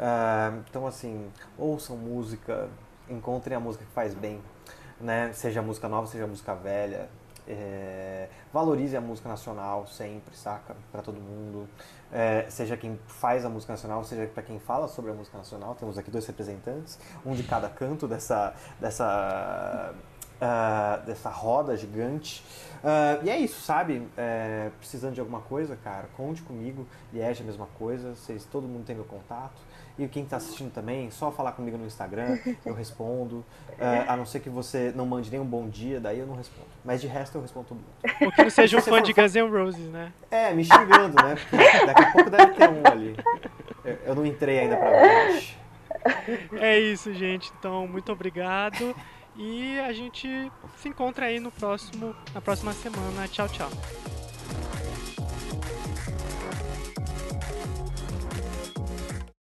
[0.00, 2.70] Uh, então, assim, ouçam música,
[3.06, 4.40] encontrem a música que faz bem,
[4.98, 5.30] né?
[5.34, 7.08] Seja música nova, seja música velha.
[7.46, 10.74] É, valorize a música nacional sempre, saca?
[10.90, 11.68] Para todo mundo.
[12.12, 15.74] É, seja quem faz a música nacional, seja para quem fala sobre a música nacional.
[15.74, 19.92] Temos aqui dois representantes, um de cada canto dessa, dessa,
[20.40, 22.44] uh, dessa roda gigante.
[22.84, 24.08] Uh, e é isso, sabe?
[24.16, 26.86] É, precisando de alguma coisa, cara, conte comigo.
[27.12, 28.14] Liege é a mesma coisa.
[28.14, 29.60] Vocês, todo mundo tem meu contato.
[30.00, 33.44] E quem está assistindo também, só falar comigo no Instagram, eu respondo.
[33.72, 36.34] Uh, a não ser que você não mande nem um bom dia, daí eu não
[36.34, 36.68] respondo.
[36.82, 38.16] Mas de resto eu respondo todo mundo.
[38.22, 40.10] Ou que não seja um fã de Guns N' Roses, né?
[40.30, 41.36] É, me xingando, né?
[41.50, 43.16] Porque daqui a pouco deve ter um ali.
[44.06, 45.56] Eu não entrei ainda pra ver.
[46.58, 47.52] É isso, gente.
[47.58, 48.96] Então, muito obrigado.
[49.36, 53.28] E a gente se encontra aí no próximo, na próxima semana.
[53.28, 53.70] Tchau, tchau.